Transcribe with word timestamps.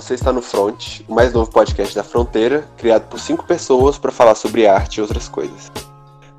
você 0.00 0.14
está 0.14 0.32
no 0.32 0.40
Front, 0.40 1.00
o 1.08 1.14
mais 1.14 1.32
novo 1.32 1.50
podcast 1.50 1.92
da 1.92 2.04
Fronteira, 2.04 2.64
criado 2.76 3.08
por 3.08 3.18
cinco 3.18 3.44
pessoas 3.44 3.98
para 3.98 4.12
falar 4.12 4.36
sobre 4.36 4.64
arte 4.64 4.98
e 4.98 5.00
outras 5.00 5.28
coisas. 5.28 5.72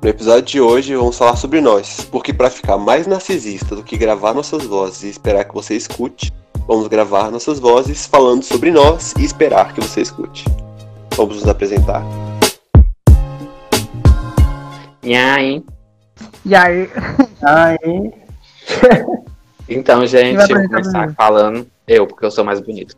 No 0.02 0.08
episódio 0.08 0.44
de 0.44 0.60
hoje 0.62 0.96
vamos 0.96 1.18
falar 1.18 1.36
sobre 1.36 1.60
nós, 1.60 2.08
porque 2.10 2.32
para 2.32 2.48
ficar 2.48 2.78
mais 2.78 3.06
narcisista 3.06 3.76
do 3.76 3.82
que 3.82 3.98
gravar 3.98 4.32
nossas 4.32 4.64
vozes 4.64 5.02
e 5.02 5.08
esperar 5.10 5.44
que 5.44 5.52
você 5.52 5.76
escute, 5.76 6.32
vamos 6.66 6.88
gravar 6.88 7.30
nossas 7.30 7.60
vozes 7.60 8.06
falando 8.06 8.42
sobre 8.42 8.70
nós 8.70 9.12
e 9.18 9.24
esperar 9.24 9.74
que 9.74 9.80
você 9.82 10.00
escute. 10.00 10.46
Vamos 11.14 11.36
nos 11.36 11.46
apresentar. 11.46 12.02
E 15.02 15.14
aí? 15.14 15.62
E 16.46 16.54
aí? 16.54 16.88
Aí, 17.42 18.12
Então, 19.68 20.06
gente, 20.06 20.38
vou 20.48 20.66
começar 20.66 21.12
falando 21.14 21.66
eu, 21.86 22.06
porque 22.06 22.24
eu 22.24 22.30
sou 22.30 22.44
mais 22.44 22.58
bonito. 22.58 22.96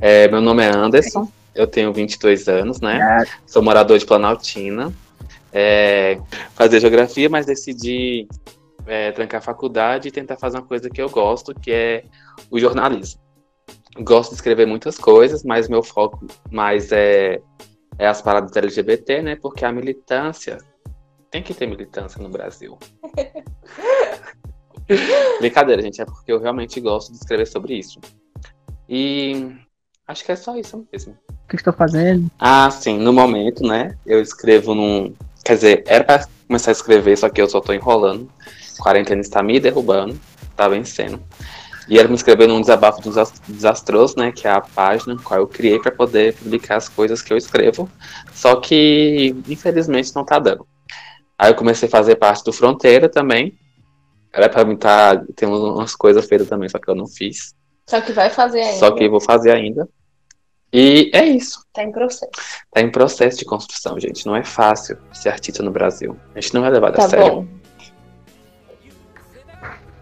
É, 0.00 0.28
meu 0.28 0.40
nome 0.40 0.62
é 0.62 0.68
Anderson, 0.68 1.28
eu 1.52 1.66
tenho 1.66 1.92
22 1.92 2.48
anos, 2.48 2.80
né? 2.80 3.24
Sou 3.44 3.60
morador 3.60 3.98
de 3.98 4.06
Planaltina. 4.06 4.94
É, 5.52 6.20
fazer 6.54 6.78
geografia, 6.78 7.28
mas 7.28 7.46
decidi 7.46 8.28
é, 8.86 9.10
trancar 9.10 9.40
a 9.40 9.42
faculdade 9.42 10.06
e 10.06 10.12
tentar 10.12 10.36
fazer 10.36 10.58
uma 10.58 10.66
coisa 10.66 10.88
que 10.88 11.02
eu 11.02 11.10
gosto, 11.10 11.52
que 11.52 11.72
é 11.72 12.04
o 12.48 12.60
jornalismo. 12.60 13.20
Gosto 13.98 14.30
de 14.30 14.36
escrever 14.36 14.66
muitas 14.66 14.98
coisas, 14.98 15.42
mas 15.42 15.68
meu 15.68 15.82
foco 15.82 16.24
mais 16.48 16.92
é, 16.92 17.40
é 17.98 18.06
as 18.06 18.22
paradas 18.22 18.56
LGBT, 18.56 19.22
né? 19.22 19.34
Porque 19.34 19.64
a 19.64 19.72
militância 19.72 20.58
tem 21.28 21.42
que 21.42 21.52
ter 21.52 21.66
militância 21.66 22.22
no 22.22 22.28
Brasil. 22.28 22.78
Brincadeira, 25.40 25.82
gente, 25.82 26.00
é 26.00 26.04
porque 26.04 26.32
eu 26.32 26.38
realmente 26.38 26.80
gosto 26.80 27.10
de 27.10 27.18
escrever 27.18 27.46
sobre 27.46 27.74
isso. 27.74 28.00
E 28.88 29.56
acho 30.08 30.24
que 30.24 30.32
é 30.32 30.36
só 30.36 30.56
isso 30.56 30.86
mesmo. 30.92 31.16
O 31.28 31.48
que 31.48 31.56
estou 31.56 31.72
fazendo? 31.72 32.30
Ah, 32.38 32.70
sim, 32.70 32.98
no 32.98 33.12
momento, 33.12 33.62
né? 33.62 33.96
Eu 34.04 34.20
escrevo 34.20 34.74
num. 34.74 35.14
Quer 35.44 35.54
dizer, 35.54 35.84
era 35.86 36.02
pra 36.04 36.26
começar 36.46 36.70
a 36.70 36.72
escrever, 36.72 37.16
só 37.16 37.28
que 37.28 37.40
eu 37.40 37.48
só 37.48 37.60
tô 37.60 37.72
enrolando. 37.72 38.28
A 38.78 38.82
quarentena 38.82 39.20
está 39.20 39.42
me 39.42 39.58
derrubando, 39.60 40.18
tá 40.56 40.68
vencendo. 40.68 41.20
E 41.88 41.98
era 41.98 42.06
me 42.06 42.14
escrever 42.14 42.46
num 42.46 42.60
desabafo 42.60 43.00
desas- 43.00 43.32
desastroso, 43.48 44.14
né? 44.18 44.30
Que 44.30 44.46
é 44.46 44.50
a 44.50 44.60
página 44.60 45.16
qual 45.22 45.40
eu 45.40 45.46
criei 45.46 45.78
para 45.78 45.90
poder 45.90 46.34
publicar 46.34 46.76
as 46.76 46.88
coisas 46.88 47.22
que 47.22 47.32
eu 47.32 47.36
escrevo. 47.36 47.88
Só 48.34 48.56
que, 48.56 49.34
infelizmente, 49.48 50.14
não 50.14 50.22
tá 50.24 50.38
dando. 50.38 50.66
Aí 51.38 51.50
eu 51.50 51.54
comecei 51.54 51.88
a 51.88 51.90
fazer 51.90 52.16
parte 52.16 52.44
do 52.44 52.52
Fronteira 52.52 53.08
também. 53.08 53.54
Era 54.30 54.50
pra 54.50 54.64
mim 54.66 54.76
tá. 54.76 55.16
Tem 55.34 55.48
umas 55.48 55.94
coisas 55.96 56.26
feitas 56.26 56.46
também, 56.48 56.68
só 56.68 56.78
que 56.78 56.90
eu 56.90 56.94
não 56.94 57.06
fiz. 57.06 57.54
Só 57.88 58.02
que 58.02 58.12
vai 58.12 58.28
fazer 58.28 58.60
ainda. 58.60 58.78
Só 58.78 58.90
que 58.90 59.08
vou 59.08 59.20
fazer 59.20 59.52
ainda. 59.52 59.88
E 60.72 61.10
é 61.14 61.24
isso. 61.24 61.64
Tá 61.72 61.82
em 61.82 61.90
processo. 61.90 62.30
Tá 62.72 62.80
em 62.80 62.90
processo 62.90 63.38
de 63.38 63.44
construção, 63.44 63.98
gente. 63.98 64.26
Não 64.26 64.36
é 64.36 64.44
fácil 64.44 64.98
ser 65.12 65.30
artista 65.30 65.62
no 65.62 65.70
Brasil. 65.70 66.16
A 66.34 66.40
gente 66.40 66.52
não 66.54 66.64
é 66.64 66.70
levado 66.70 66.94
Tá 66.96 67.06
a 67.06 67.08
sério. 67.08 67.26
bom. 67.26 67.46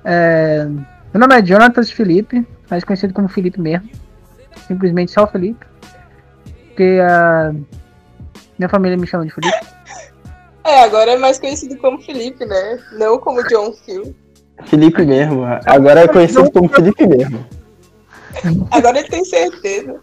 É, 0.05 0.65
Meu 1.13 1.21
nome 1.21 1.35
é 1.41 1.45
Jonatas 1.45 1.91
Felipe, 1.91 2.47
mais 2.71 2.85
conhecido 2.85 3.15
como 3.15 3.29
Felipe 3.29 3.61
mesmo. 3.61 3.89
Simplesmente 4.67 5.13
só 5.13 5.27
Felipe. 5.27 5.65
Porque 6.69 6.99
a 7.03 7.55
minha 8.59 8.69
família 8.69 8.97
me 8.97 9.07
chama 9.07 9.25
de 9.25 9.33
Felipe. 9.33 9.57
É, 10.65 10.83
agora 10.83 11.13
é 11.13 11.17
mais 11.17 11.39
conhecido 11.39 11.77
como 11.79 12.01
Felipe, 12.03 12.45
né? 12.45 12.79
Não 12.93 13.19
como 13.19 13.43
John 13.49 13.73
Phil. 13.73 14.15
Felipe 14.67 15.05
mesmo. 15.05 15.45
Agora 15.65 16.01
é 16.01 16.09
conhecido 16.09 16.51
como 16.51 16.69
Felipe 16.69 17.07
mesmo. 17.07 17.47
Agora 18.71 18.99
ele 18.99 19.09
tem 19.09 19.25
certeza. 19.25 20.01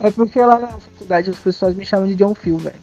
É 0.00 0.10
porque 0.10 0.40
lá 0.40 0.58
na 0.58 0.68
faculdade 0.68 1.30
as 1.30 1.38
pessoas 1.38 1.74
me 1.74 1.84
chamam 1.84 2.06
de 2.06 2.14
John 2.14 2.34
Phil, 2.34 2.58
velho. 2.58 2.76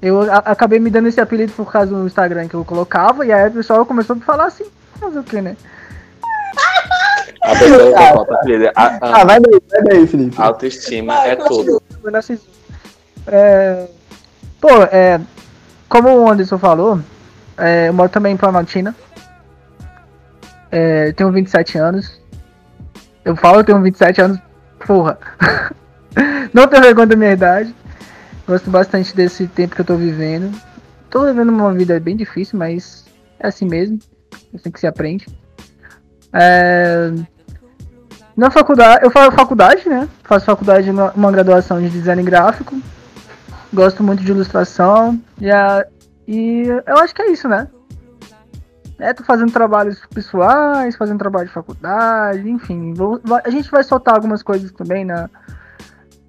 Eu 0.00 0.20
a- 0.30 0.38
acabei 0.38 0.78
me 0.78 0.90
dando 0.90 1.08
esse 1.08 1.20
apelido 1.20 1.52
por 1.52 1.70
causa 1.72 1.94
do 1.94 2.06
Instagram 2.06 2.46
que 2.48 2.54
eu 2.54 2.64
colocava, 2.64 3.24
e 3.24 3.32
aí 3.32 3.48
o 3.48 3.52
pessoal 3.52 3.86
começou 3.86 4.16
a 4.16 4.20
falar 4.20 4.46
assim, 4.46 4.64
fazer 5.00 5.18
o 5.18 5.24
que, 5.24 5.40
né? 5.40 5.56
A 7.42 7.50
pessoa 7.58 7.92
que 7.92 8.12
volta, 8.14 8.38
querida, 8.42 8.72
a, 8.74 8.84
a- 8.86 8.98
Ah, 9.20 9.24
vai 9.24 9.40
daí, 9.40 9.60
vai 9.70 9.82
daí, 9.82 10.06
Felipe. 10.06 10.36
a 10.40 10.44
autoestima 10.46 11.14
Vai, 11.14 11.30
é 11.30 11.36
tudo. 11.36 11.82
É, 13.26 13.86
pô, 14.60 14.68
é, 14.92 15.20
como 15.88 16.08
o 16.10 16.30
Anderson 16.30 16.58
falou, 16.58 17.00
é, 17.56 17.88
eu 17.88 17.92
moro 17.94 18.08
também 18.08 18.34
em 18.34 18.36
Planaltina. 18.36 18.94
É, 20.70 21.12
tenho 21.12 21.30
27 21.32 21.78
anos. 21.78 22.20
Eu 23.24 23.36
falo 23.36 23.60
eu 23.60 23.64
tenho 23.64 23.82
27 23.82 24.20
anos, 24.20 24.38
porra. 24.86 25.18
Não 26.52 26.68
tenho 26.68 26.82
vergonha 26.82 27.06
da 27.06 27.16
minha 27.16 27.32
idade. 27.32 27.74
Gosto 28.46 28.70
bastante 28.70 29.14
desse 29.16 29.46
tempo 29.46 29.74
que 29.74 29.80
eu 29.80 29.84
tô 29.84 29.96
vivendo. 29.96 30.54
Tô 31.10 31.24
vivendo 31.24 31.48
uma 31.48 31.72
vida 31.72 31.98
bem 31.98 32.16
difícil, 32.16 32.58
mas 32.58 33.04
é 33.40 33.46
assim 33.48 33.66
mesmo. 33.66 33.98
É 34.52 34.56
assim 34.56 34.70
que 34.70 34.78
se 34.80 34.86
aprende. 34.86 35.26
É, 36.32 37.10
na 38.36 38.50
faculdade, 38.50 39.04
eu 39.04 39.10
faço 39.10 39.32
faculdade, 39.32 39.88
né? 39.88 40.08
Faço 40.24 40.44
faculdade, 40.46 40.90
uma, 40.90 41.12
uma 41.12 41.32
graduação 41.32 41.80
de 41.80 41.88
design 41.88 42.22
gráfico. 42.22 42.78
Gosto 43.72 44.02
muito 44.02 44.22
de 44.22 44.30
ilustração. 44.30 45.20
A- 45.42 45.86
e 46.26 46.66
eu 46.86 46.98
acho 46.98 47.14
que 47.14 47.22
é 47.22 47.30
isso, 47.30 47.48
né? 47.48 47.68
É, 48.98 49.12
tô 49.12 49.24
fazendo 49.24 49.50
trabalhos 49.52 50.00
pessoais, 50.14 50.94
fazendo 50.96 51.18
trabalho 51.18 51.46
de 51.48 51.52
faculdade, 51.52 52.48
enfim. 52.48 52.94
vou- 52.94 53.20
a 53.44 53.50
gente 53.50 53.70
vai 53.70 53.82
soltar 53.82 54.14
algumas 54.14 54.42
coisas 54.42 54.70
também 54.72 55.04
na, 55.04 55.28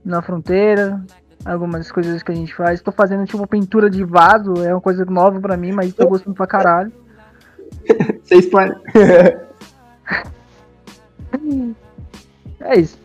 na 0.03 0.21
fronteira. 0.21 1.03
Algumas 1.45 1.91
coisas 1.91 2.23
que 2.23 2.31
a 2.31 2.35
gente 2.35 2.55
faz. 2.55 2.81
Tô 2.81 2.91
fazendo 2.91 3.23
tipo 3.27 3.45
pintura 3.45 3.87
de 3.87 4.03
vaso, 4.03 4.53
é 4.65 4.73
uma 4.73 4.81
coisa 4.81 5.05
nova 5.05 5.39
pra 5.39 5.55
mim, 5.55 5.71
mas 5.71 5.93
tô 5.93 6.07
gostando 6.07 6.35
pra 6.35 6.47
caralho. 6.47 6.91
Vocês 8.23 8.47
podem. 8.49 8.75
É 12.59 12.79
isso. 12.79 12.97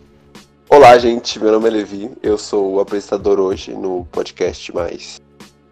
Olá, 0.71 0.97
gente. 0.99 1.39
Meu 1.39 1.53
nome 1.53 1.69
é 1.69 1.71
Levi. 1.71 2.11
Eu 2.23 2.39
sou 2.39 2.75
o 2.77 2.81
apresentador 2.81 3.39
hoje 3.39 3.75
no 3.75 4.07
podcast, 4.07 4.75
mas 4.75 5.21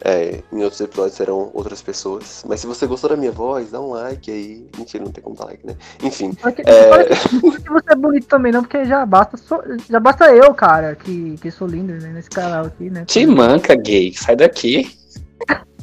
é, 0.05 0.43
em 0.53 0.63
outros 0.63 0.81
episódios 0.81 1.17
serão 1.17 1.51
outras 1.55 1.83
pessoas. 1.83 2.45
Mas 2.47 2.61
se 2.61 2.67
você 2.67 2.87
gostou 2.87 3.11
da 3.11 3.17
minha 3.17 3.33
voz, 3.33 3.71
dá 3.71 3.81
um 3.81 3.91
like 3.91 4.31
aí. 4.31 4.67
Mentira, 4.77 5.05
não 5.05 5.11
tem 5.13 5.23
como 5.23 5.37
dar 5.37 5.47
like, 5.47 5.67
né? 5.67 5.75
Enfim. 6.03 6.33
Porque, 6.35 6.63
É... 6.67 6.91
Não 6.91 7.53
é 7.55 7.57
que 7.61 7.69
você 7.71 7.93
é 7.93 7.95
bonito 7.97 8.27
também, 8.27 8.53
não, 8.53 8.63
porque 8.63 8.85
já 8.85 9.05
basta, 9.05 9.37
só- 9.37 9.63
já 9.89 9.99
basta 10.01 10.31
eu, 10.35 10.53
cara, 10.55 10.95
que, 10.95 11.37
que 11.41 11.51
sou 11.51 11.67
lindo 11.67 11.93
né, 11.95 12.11
nesse 12.13 12.31
canal 12.31 12.67
aqui, 12.67 12.91
né? 12.91 13.05
Te 13.07 13.27
manca, 13.27 13.75
gay. 13.75 14.13
Sai 14.15 14.37
daqui. 14.37 14.91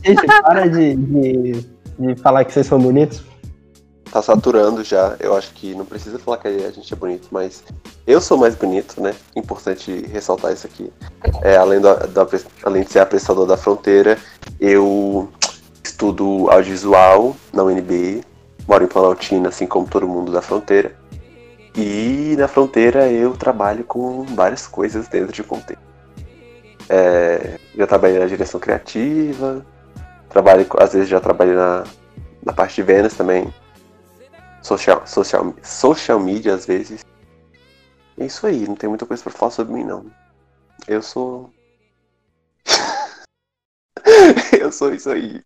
Gente, 0.04 0.26
para 0.44 0.68
de, 0.68 0.96
de, 0.96 1.52
de 2.00 2.16
falar 2.22 2.46
que 2.46 2.54
vocês 2.54 2.68
são 2.68 2.80
bonitos. 2.80 3.24
Tá 4.16 4.22
saturando 4.22 4.82
já. 4.82 5.18
Eu 5.20 5.36
acho 5.36 5.52
que 5.52 5.76
não 5.76 5.84
precisa 5.84 6.18
falar 6.18 6.38
que 6.38 6.48
a 6.48 6.72
gente 6.72 6.94
é 6.94 6.96
bonito, 6.96 7.28
mas 7.32 7.64
eu 8.08 8.22
sou 8.22 8.38
mais 8.38 8.56
bonito, 8.56 9.02
né? 9.02 9.14
Importante 9.36 9.92
ressaltar 10.08 10.54
isso 10.54 10.66
aqui. 10.66 10.92
É, 11.42 11.58
além, 11.58 11.82
do, 11.82 11.94
do 11.94 12.30
além 12.64 12.84
de 12.84 12.92
ser 12.94 13.00
apresentador 13.00 13.46
da 13.46 13.58
fronteira, 13.58 14.18
eu 14.58 15.30
estudo 15.84 16.50
audiovisual 16.50 17.36
na 17.52 17.64
UNB, 17.64 18.24
moro 18.66 18.86
em 18.86 18.88
Planaltina, 18.88 19.50
assim 19.50 19.68
como 19.68 19.86
todo 19.86 20.08
mundo 20.08 20.32
da 20.32 20.42
fronteira. 20.42 20.96
E 21.76 22.36
na 22.38 22.48
fronteira 22.48 23.12
eu 23.12 23.36
trabalho 23.36 23.84
com 23.84 24.24
várias 24.24 24.66
coisas 24.66 25.10
dentro 25.10 25.34
de 25.34 25.44
contexto. 25.44 25.84
É, 26.88 27.60
já 27.76 27.86
trabalhei 27.86 28.20
na 28.20 28.28
direção 28.28 28.62
criativa, 28.62 29.66
trabalho, 30.30 30.66
às 30.80 30.94
vezes 30.94 31.10
já 31.10 31.20
trabalhei 31.20 31.56
na, 31.56 31.84
na 32.46 32.54
parte 32.54 32.76
de 32.76 32.84
vendas 32.84 33.14
também 33.14 33.54
social, 34.66 35.06
social, 35.06 35.54
social 35.62 36.20
media 36.20 36.56
às 36.56 36.66
vezes. 36.66 37.06
É 38.18 38.26
isso 38.26 38.48
aí, 38.48 38.68
não 38.68 38.76
tem 38.76 38.90
muita 38.90 39.06
coisa 39.06 39.22
pra 39.22 39.32
falar 39.32 39.52
sobre 39.52 39.74
mim 39.76 39.84
não. 39.84 40.12
Eu 40.88 41.02
sou. 41.04 41.52
eu 44.60 44.72
sou 44.72 44.94
isso 44.94 45.12
aí. 45.12 45.44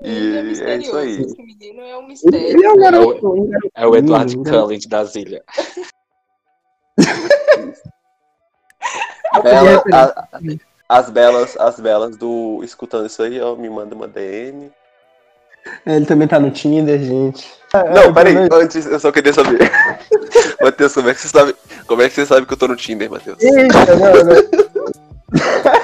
Ele 0.00 0.36
é 0.36 0.42
E 0.42 0.62
é 0.62 0.76
isso 0.78 0.96
aí. 0.96 1.20
Esse 1.20 1.42
menino 1.42 1.82
é 1.82 1.98
um 1.98 2.06
mistério. 2.06 2.38
Ele 2.38 2.64
é 2.64 2.70
um 2.72 2.76
garoto. 2.76 3.36
É 3.74 3.86
o 3.86 3.94
Eduardo 3.94 4.40
Hum, 4.40 4.42
Cullen 4.44 4.78
de 4.78 4.88
Brasília. 4.88 5.44
Bela- 9.42 9.82
a- 9.92 10.28
as 10.88 11.08
belas, 11.10 11.56
as 11.56 11.80
belas 11.80 12.16
do 12.16 12.60
escutando 12.62 13.06
isso 13.06 13.22
aí, 13.22 13.40
ó, 13.40 13.56
me 13.56 13.68
manda 13.70 13.94
uma 13.94 14.06
DM. 14.06 14.70
É, 15.86 15.96
Ele 15.96 16.06
também 16.06 16.28
tá 16.28 16.38
no 16.40 16.50
Tinder, 16.50 16.98
gente. 16.98 17.46
Não, 17.72 18.12
peraí, 18.12 18.34
também. 18.34 18.48
antes 18.52 18.84
eu 18.86 19.00
só 19.00 19.10
queria 19.10 19.32
saber. 19.32 19.70
Matheus, 20.60 20.94
como 20.94 21.08
é 21.08 21.14
que 21.14 21.20
você 21.20 21.28
sabe? 21.28 21.54
Como 21.86 22.02
é 22.02 22.08
que 22.08 22.14
você 22.14 22.26
sabe 22.26 22.46
que 22.46 22.52
eu 22.52 22.56
tô 22.56 22.68
no 22.68 22.76
Tinder, 22.76 23.10
Matheus? 23.10 23.38
Eita, 23.40 23.96
não, 23.96 24.24
não. 24.24 24.92
Tá 25.32 25.72
tá. 25.72 25.82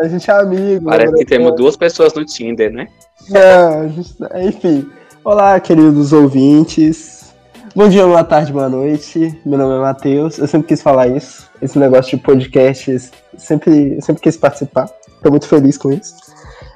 A 0.00 0.08
gente 0.08 0.30
é 0.30 0.34
amigo. 0.34 0.84
Parece 0.84 1.06
mano. 1.06 1.18
que 1.18 1.24
temos 1.24 1.56
duas 1.56 1.76
pessoas 1.76 2.12
no 2.14 2.24
Tinder, 2.24 2.72
né? 2.72 2.88
Não, 3.30 3.80
a 3.82 3.88
gente- 3.88 4.16
enfim. 4.46 4.90
Olá, 5.24 5.58
queridos 5.60 6.12
ouvintes. 6.12 7.32
Bom 7.74 7.88
dia, 7.88 8.04
boa 8.04 8.24
tarde, 8.24 8.52
boa 8.52 8.68
noite. 8.68 9.40
Meu 9.46 9.58
nome 9.58 9.76
é 9.76 9.80
Matheus. 9.80 10.38
Eu 10.38 10.46
sempre 10.46 10.68
quis 10.68 10.82
falar 10.82 11.06
isso. 11.08 11.48
Esse 11.62 11.78
negócio 11.78 12.16
de 12.16 12.22
podcasts, 12.22 13.10
sempre, 13.38 14.00
sempre 14.02 14.22
quis 14.22 14.36
participar. 14.36 14.90
Estou 15.22 15.30
muito 15.30 15.46
feliz 15.46 15.78
com 15.78 15.92
isso. 15.92 16.16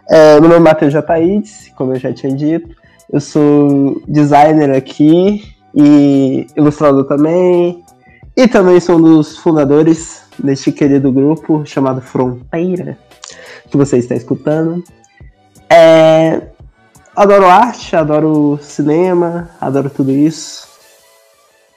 É, 0.08 0.34
meu 0.34 0.48
nome 0.48 0.54
é 0.54 0.60
Matheus 0.60 0.92
Jataídes, 0.92 1.72
como 1.74 1.92
eu 1.92 1.98
já 1.98 2.12
tinha 2.12 2.32
dito. 2.32 2.76
Eu 3.12 3.20
sou 3.20 4.00
designer 4.06 4.70
aqui 4.70 5.42
e 5.74 6.46
ilustrador 6.56 7.06
também. 7.06 7.82
E 8.36 8.46
também 8.46 8.78
sou 8.78 8.98
um 8.98 9.02
dos 9.02 9.36
fundadores 9.36 10.22
deste 10.38 10.70
querido 10.70 11.10
grupo 11.10 11.66
chamado 11.66 12.00
Fronteira, 12.00 12.96
que 13.68 13.76
você 13.76 13.98
está 13.98 14.14
escutando. 14.14 14.84
É, 15.68 16.42
adoro 17.16 17.46
arte, 17.46 17.96
adoro 17.96 18.60
cinema, 18.62 19.50
adoro 19.60 19.90
tudo 19.90 20.12
isso. 20.12 20.68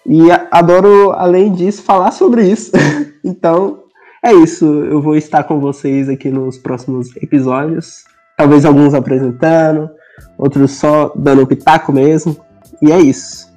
E 0.05 0.21
adoro, 0.51 1.13
além 1.13 1.51
disso, 1.51 1.81
falar 1.81 2.11
sobre 2.11 2.47
isso. 2.47 2.71
então, 3.25 3.88
é 4.23 4.33
isso. 4.33 4.65
Eu 4.65 5.01
vou 5.01 5.15
estar 5.15 5.43
com 5.43 5.59
vocês 5.59 6.09
aqui 6.09 6.29
nos 6.29 6.57
próximos 6.57 7.15
episódios. 7.17 8.03
Talvez 8.37 8.65
alguns 8.65 8.93
apresentando, 8.93 9.89
outros 10.37 10.71
só 10.71 11.11
dando 11.15 11.47
pitaco 11.47 11.91
mesmo. 11.91 12.37
E 12.81 12.91
é 12.91 12.99
isso. 12.99 13.49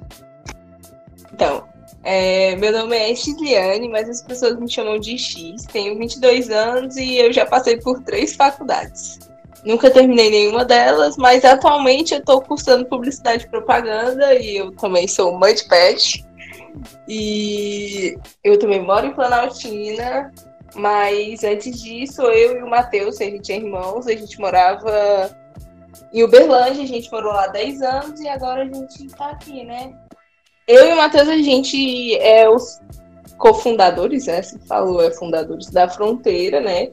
Então, 1.33 1.63
é, 2.03 2.55
meu 2.57 2.71
nome 2.71 2.97
é 2.97 3.15
Xiliane, 3.15 3.87
mas 3.87 4.09
as 4.09 4.21
pessoas 4.21 4.59
me 4.59 4.69
chamam 4.69 4.99
de 4.99 5.17
X. 5.17 5.63
Tenho 5.71 5.97
22 5.97 6.49
anos 6.49 6.97
e 6.97 7.17
eu 7.17 7.31
já 7.31 7.45
passei 7.45 7.77
por 7.77 8.01
três 8.01 8.35
faculdades. 8.35 9.19
Nunca 9.65 9.89
terminei 9.89 10.29
nenhuma 10.29 10.65
delas, 10.65 11.15
mas 11.15 11.45
atualmente 11.45 12.13
eu 12.13 12.19
estou 12.19 12.41
cursando 12.41 12.85
publicidade 12.85 13.45
e 13.45 13.49
propaganda 13.49 14.35
e 14.35 14.57
eu 14.57 14.71
também 14.71 15.07
sou 15.07 15.37
mãe 15.39 15.55
de 15.55 15.63
pet. 15.63 16.25
E 17.07 18.17
eu 18.43 18.59
também 18.59 18.81
moro 18.81 19.05
em 19.05 19.13
Planaltina, 19.13 20.31
mas 20.75 21.43
antes 21.43 21.81
disso, 21.81 22.21
eu 22.23 22.59
e 22.59 22.63
o 22.63 22.69
Matheus, 22.69 23.21
a 23.21 23.25
gente 23.25 23.51
é 23.51 23.57
irmãos, 23.57 24.07
a 24.07 24.11
gente 24.11 24.39
morava 24.39 25.35
em 26.11 26.23
Uberlândia, 26.23 26.83
a 26.83 26.87
gente 26.87 27.11
morou 27.11 27.31
lá 27.31 27.47
10 27.47 27.81
anos 27.81 28.19
e 28.19 28.27
agora 28.27 28.63
a 28.63 28.65
gente 28.65 29.07
tá 29.15 29.31
aqui, 29.31 29.63
né? 29.63 29.93
Eu 30.67 30.89
e 30.89 30.93
o 30.93 30.97
Matheus, 30.97 31.27
a 31.27 31.37
gente 31.37 32.15
é 32.17 32.49
os 32.49 32.79
cofundadores, 33.37 34.27
né? 34.27 34.41
Você 34.41 34.57
falou, 34.59 35.01
é 35.01 35.11
fundadores 35.11 35.69
da 35.69 35.89
Fronteira, 35.89 36.61
né? 36.61 36.91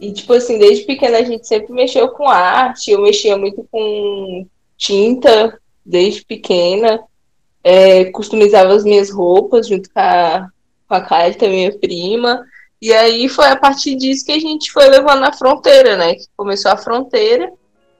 E, 0.00 0.12
tipo 0.12 0.32
assim, 0.32 0.58
desde 0.58 0.84
pequena 0.84 1.18
a 1.18 1.22
gente 1.22 1.46
sempre 1.46 1.72
mexeu 1.72 2.08
com 2.08 2.28
arte, 2.28 2.90
eu 2.90 3.00
mexia 3.00 3.36
muito 3.36 3.66
com 3.70 4.46
tinta 4.76 5.58
desde 5.84 6.24
pequena, 6.24 7.00
é, 7.62 8.06
customizava 8.06 8.72
as 8.72 8.82
minhas 8.82 9.10
roupas 9.10 9.68
junto 9.68 9.88
com 9.92 10.00
a, 10.00 10.48
com 10.88 10.94
a 10.94 11.00
Kaita, 11.00 11.46
minha 11.46 11.78
prima. 11.78 12.44
E 12.82 12.92
aí 12.92 13.28
foi 13.28 13.46
a 13.46 13.54
partir 13.54 13.94
disso 13.94 14.26
que 14.26 14.32
a 14.32 14.40
gente 14.40 14.72
foi 14.72 14.88
levando 14.88 15.22
a 15.22 15.32
fronteira, 15.32 15.96
né? 15.96 16.16
Que 16.16 16.26
começou 16.36 16.68
a 16.68 16.76
fronteira. 16.76 17.48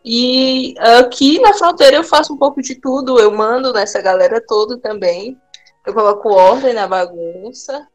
E 0.04 0.74
aqui 0.98 1.38
na 1.38 1.54
fronteira 1.54 1.94
eu 1.94 2.02
faço 2.02 2.34
um 2.34 2.36
pouco 2.36 2.60
de 2.60 2.74
tudo, 2.74 3.20
eu 3.20 3.30
mando 3.30 3.72
nessa 3.72 4.02
galera 4.02 4.44
toda 4.44 4.76
também. 4.76 5.40
Eu 5.86 5.94
coloco 5.94 6.30
ordem 6.30 6.74
na 6.74 6.88
bagunça. 6.88 7.86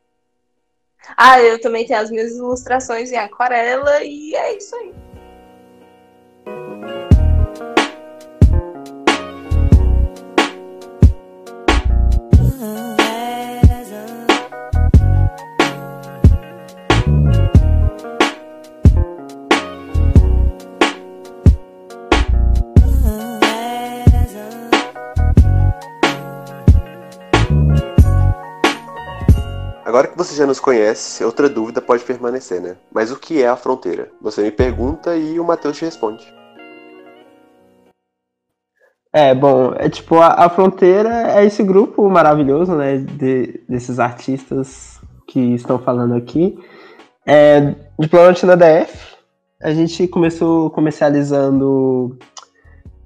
Ah, 1.18 1.42
eu 1.42 1.60
também 1.60 1.86
tenho 1.86 2.00
as 2.00 2.10
minhas 2.10 2.32
ilustrações 2.32 3.12
em 3.12 3.18
aquarela 3.18 4.02
e 4.02 4.34
é 4.34 4.56
isso 4.56 4.74
aí. 4.74 4.94
Você 30.28 30.36
já 30.36 30.46
nos 30.46 30.60
conhece, 30.60 31.24
outra 31.24 31.50
dúvida 31.50 31.82
pode 31.82 32.04
permanecer, 32.04 32.62
né? 32.62 32.76
Mas 32.92 33.12
o 33.12 33.20
que 33.20 33.42
é 33.42 33.48
a 33.48 33.56
fronteira? 33.56 34.12
Você 34.22 34.42
me 34.42 34.52
pergunta 34.52 35.16
e 35.16 35.40
o 35.40 35.44
Matheus 35.44 35.78
te 35.78 35.86
responde. 35.86 36.26
É, 39.12 39.34
bom, 39.34 39.74
é 39.78 39.90
tipo, 39.90 40.18
a, 40.18 40.46
a 40.46 40.50
Fronteira 40.50 41.32
é 41.40 41.46
esse 41.46 41.64
grupo 41.64 42.08
maravilhoso, 42.10 42.76
né, 42.76 42.98
de- 42.98 43.64
desses 43.68 44.00
artistas 44.00 45.00
que 45.28 45.40
estão 45.56 45.80
falando 45.80 46.14
aqui. 46.14 46.58
É, 47.26 47.74
de 47.98 48.08
Planaltina 48.08 48.56
DF, 48.56 49.16
a 49.64 49.72
gente 49.74 50.08
começou 50.08 50.70
comercializando 50.70 52.18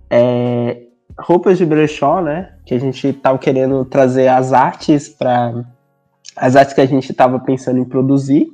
é, 0.10 0.82
roupas 1.18 1.58
de 1.58 1.66
brechó, 1.66 2.22
né, 2.22 2.56
que 2.66 2.74
a 2.74 2.80
gente 2.80 3.14
tava 3.14 3.38
querendo 3.38 3.86
trazer 3.86 4.28
as 4.28 4.52
artes 4.52 5.08
para 5.08 5.64
as 6.36 6.56
artes 6.56 6.74
que 6.74 6.82
a 6.82 6.86
gente 6.86 7.12
estava 7.12 7.40
pensando 7.40 7.80
em 7.80 7.86
produzir 7.86 8.48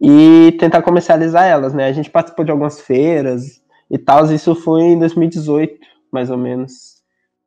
e 0.00 0.56
tentar 0.58 0.82
comercializar 0.82 1.44
elas, 1.44 1.72
né. 1.72 1.86
A 1.86 1.92
gente 1.92 2.10
participou 2.10 2.44
de 2.44 2.50
algumas 2.50 2.80
feiras 2.80 3.62
e 3.90 3.98
tal, 3.98 4.24
isso 4.26 4.54
foi 4.54 4.82
em 4.82 4.98
2018 4.98 5.86
mais 6.12 6.30
ou 6.30 6.36
menos. 6.36 6.96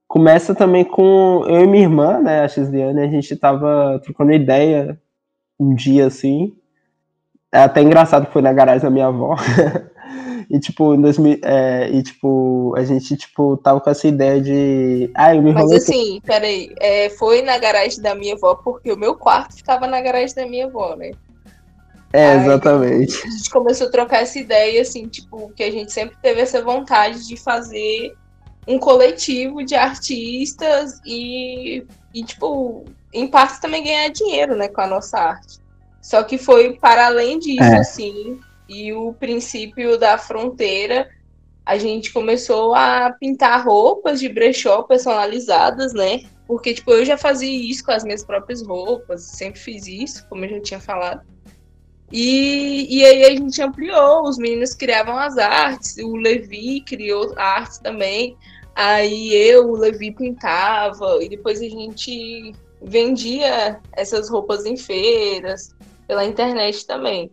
Começa 0.07 0.55
também 0.55 0.83
com 0.83 1.43
eu 1.47 1.63
e 1.63 1.67
minha 1.67 1.83
irmã, 1.83 2.19
né, 2.19 2.41
a 2.41 2.47
Xliane, 2.47 3.01
a 3.01 3.07
gente 3.07 3.35
tava 3.35 3.99
trocando 4.03 4.31
ideia 4.31 4.99
um 5.59 5.75
dia 5.75 6.07
assim. 6.07 6.55
É 7.51 7.59
até 7.59 7.81
engraçado 7.81 8.27
que 8.27 8.33
foi 8.33 8.41
na 8.41 8.53
garagem 8.53 8.81
da 8.81 8.89
minha 8.89 9.07
avó. 9.07 9.35
e 10.49 10.59
tipo, 10.59 10.95
em 10.95 11.01
2000, 11.01 11.39
é, 11.43 11.89
e 11.91 12.01
tipo, 12.01 12.73
a 12.75 12.83
gente 12.83 13.15
tipo 13.15 13.55
tava 13.57 13.79
com 13.79 13.89
essa 13.89 14.07
ideia 14.07 14.41
de, 14.41 15.11
ah, 15.13 15.35
eu 15.35 15.43
me 15.43 15.53
Mas 15.53 15.71
assim, 15.71 16.19
peraí, 16.25 16.73
é, 16.79 17.09
foi 17.11 17.43
na 17.43 17.57
garagem 17.59 18.01
da 18.01 18.15
minha 18.15 18.33
avó, 18.33 18.55
porque 18.55 18.91
o 18.91 18.97
meu 18.97 19.15
quarto 19.15 19.55
ficava 19.55 19.85
na 19.85 20.01
garagem 20.01 20.35
da 20.35 20.47
minha 20.47 20.65
avó, 20.65 20.95
né? 20.95 21.11
É, 22.11 22.31
Ai, 22.31 22.37
exatamente. 22.37 23.15
A 23.23 23.29
gente 23.29 23.49
começou 23.51 23.87
a 23.87 23.91
trocar 23.91 24.23
essa 24.23 24.39
ideia, 24.39 24.81
assim, 24.81 25.07
tipo, 25.07 25.51
que 25.55 25.61
a 25.61 25.71
gente 25.71 25.91
sempre 25.91 26.17
teve 26.21 26.41
essa 26.41 26.63
vontade 26.63 27.27
de 27.27 27.37
fazer 27.37 28.15
um 28.67 28.79
coletivo 28.79 29.63
de 29.63 29.75
artistas 29.75 30.99
e, 31.05 31.85
e 32.13 32.23
tipo, 32.23 32.85
em 33.13 33.27
parte 33.27 33.61
também 33.61 33.83
ganhar 33.83 34.09
dinheiro, 34.09 34.55
né, 34.55 34.67
com 34.67 34.81
a 34.81 34.87
nossa 34.87 35.19
arte. 35.19 35.59
Só 36.01 36.23
que 36.23 36.37
foi 36.37 36.73
para 36.73 37.07
além 37.07 37.37
disso, 37.37 37.61
É. 37.61 37.77
assim, 37.77 38.39
e 38.69 38.93
o 38.93 39.13
princípio 39.13 39.97
da 39.97 40.17
fronteira, 40.17 41.09
a 41.65 41.77
gente 41.77 42.13
começou 42.13 42.73
a 42.73 43.11
pintar 43.19 43.65
roupas 43.65 44.19
de 44.19 44.29
brechó 44.29 44.83
personalizadas, 44.83 45.93
né? 45.93 46.23
Porque, 46.47 46.73
tipo, 46.73 46.91
eu 46.91 47.05
já 47.05 47.17
fazia 47.17 47.49
isso 47.49 47.83
com 47.83 47.91
as 47.91 48.03
minhas 48.03 48.23
próprias 48.23 48.65
roupas, 48.65 49.23
sempre 49.23 49.59
fiz 49.59 49.87
isso, 49.87 50.27
como 50.29 50.45
eu 50.45 50.49
já 50.49 50.61
tinha 50.61 50.79
falado. 50.79 51.21
E, 52.11 52.87
e 52.89 53.05
aí 53.05 53.23
a 53.23 53.29
gente 53.29 53.61
ampliou, 53.61 54.23
os 54.23 54.37
meninos 54.37 54.73
criavam 54.73 55.17
as 55.17 55.37
artes, 55.37 55.97
o 55.97 56.15
Levi 56.15 56.81
criou 56.81 57.33
artes 57.37 57.77
também. 57.77 58.35
Aí 58.75 59.33
eu, 59.33 59.69
o 59.69 59.77
Levi 59.77 60.11
pintava, 60.11 61.23
e 61.23 61.29
depois 61.29 61.59
a 61.61 61.69
gente 61.69 62.53
vendia 62.81 63.79
essas 63.91 64.29
roupas 64.29 64.65
em 64.65 64.77
feiras, 64.77 65.75
pela 66.07 66.25
internet 66.25 66.87
também. 66.87 67.29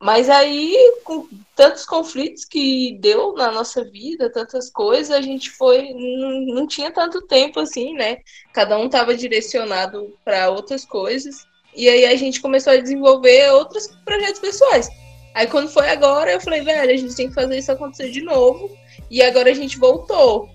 Mas 0.00 0.28
aí, 0.28 0.76
com 1.04 1.26
tantos 1.54 1.86
conflitos 1.86 2.44
que 2.44 2.98
deu 3.00 3.32
na 3.32 3.50
nossa 3.50 3.82
vida, 3.82 4.30
tantas 4.30 4.70
coisas, 4.70 5.10
a 5.10 5.22
gente 5.22 5.50
foi. 5.50 5.94
Não, 5.94 6.54
não 6.54 6.66
tinha 6.66 6.90
tanto 6.90 7.22
tempo 7.22 7.60
assim, 7.60 7.94
né? 7.94 8.18
Cada 8.52 8.78
um 8.78 8.86
estava 8.86 9.16
direcionado 9.16 10.14
para 10.22 10.50
outras 10.50 10.84
coisas. 10.84 11.46
E 11.74 11.88
aí 11.88 12.04
a 12.04 12.16
gente 12.16 12.40
começou 12.40 12.72
a 12.72 12.76
desenvolver 12.76 13.50
outros 13.52 13.88
projetos 14.04 14.40
pessoais. 14.40 14.88
Aí 15.34 15.46
quando 15.46 15.68
foi 15.68 15.88
agora, 15.88 16.32
eu 16.32 16.40
falei, 16.40 16.62
velho, 16.62 16.92
a 16.92 16.96
gente 16.96 17.14
tem 17.14 17.28
que 17.28 17.34
fazer 17.34 17.58
isso 17.58 17.72
acontecer 17.72 18.10
de 18.10 18.22
novo. 18.22 18.70
E 19.10 19.22
agora 19.22 19.50
a 19.50 19.54
gente 19.54 19.78
voltou. 19.78 20.48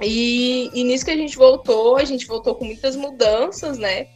E, 0.00 0.70
e 0.72 0.84
nisso 0.84 1.04
que 1.04 1.10
a 1.10 1.16
gente 1.16 1.36
voltou, 1.36 1.96
a 1.96 2.04
gente 2.04 2.26
voltou 2.26 2.54
com 2.54 2.64
muitas 2.64 2.96
mudanças, 2.96 3.78
né? 3.78 4.06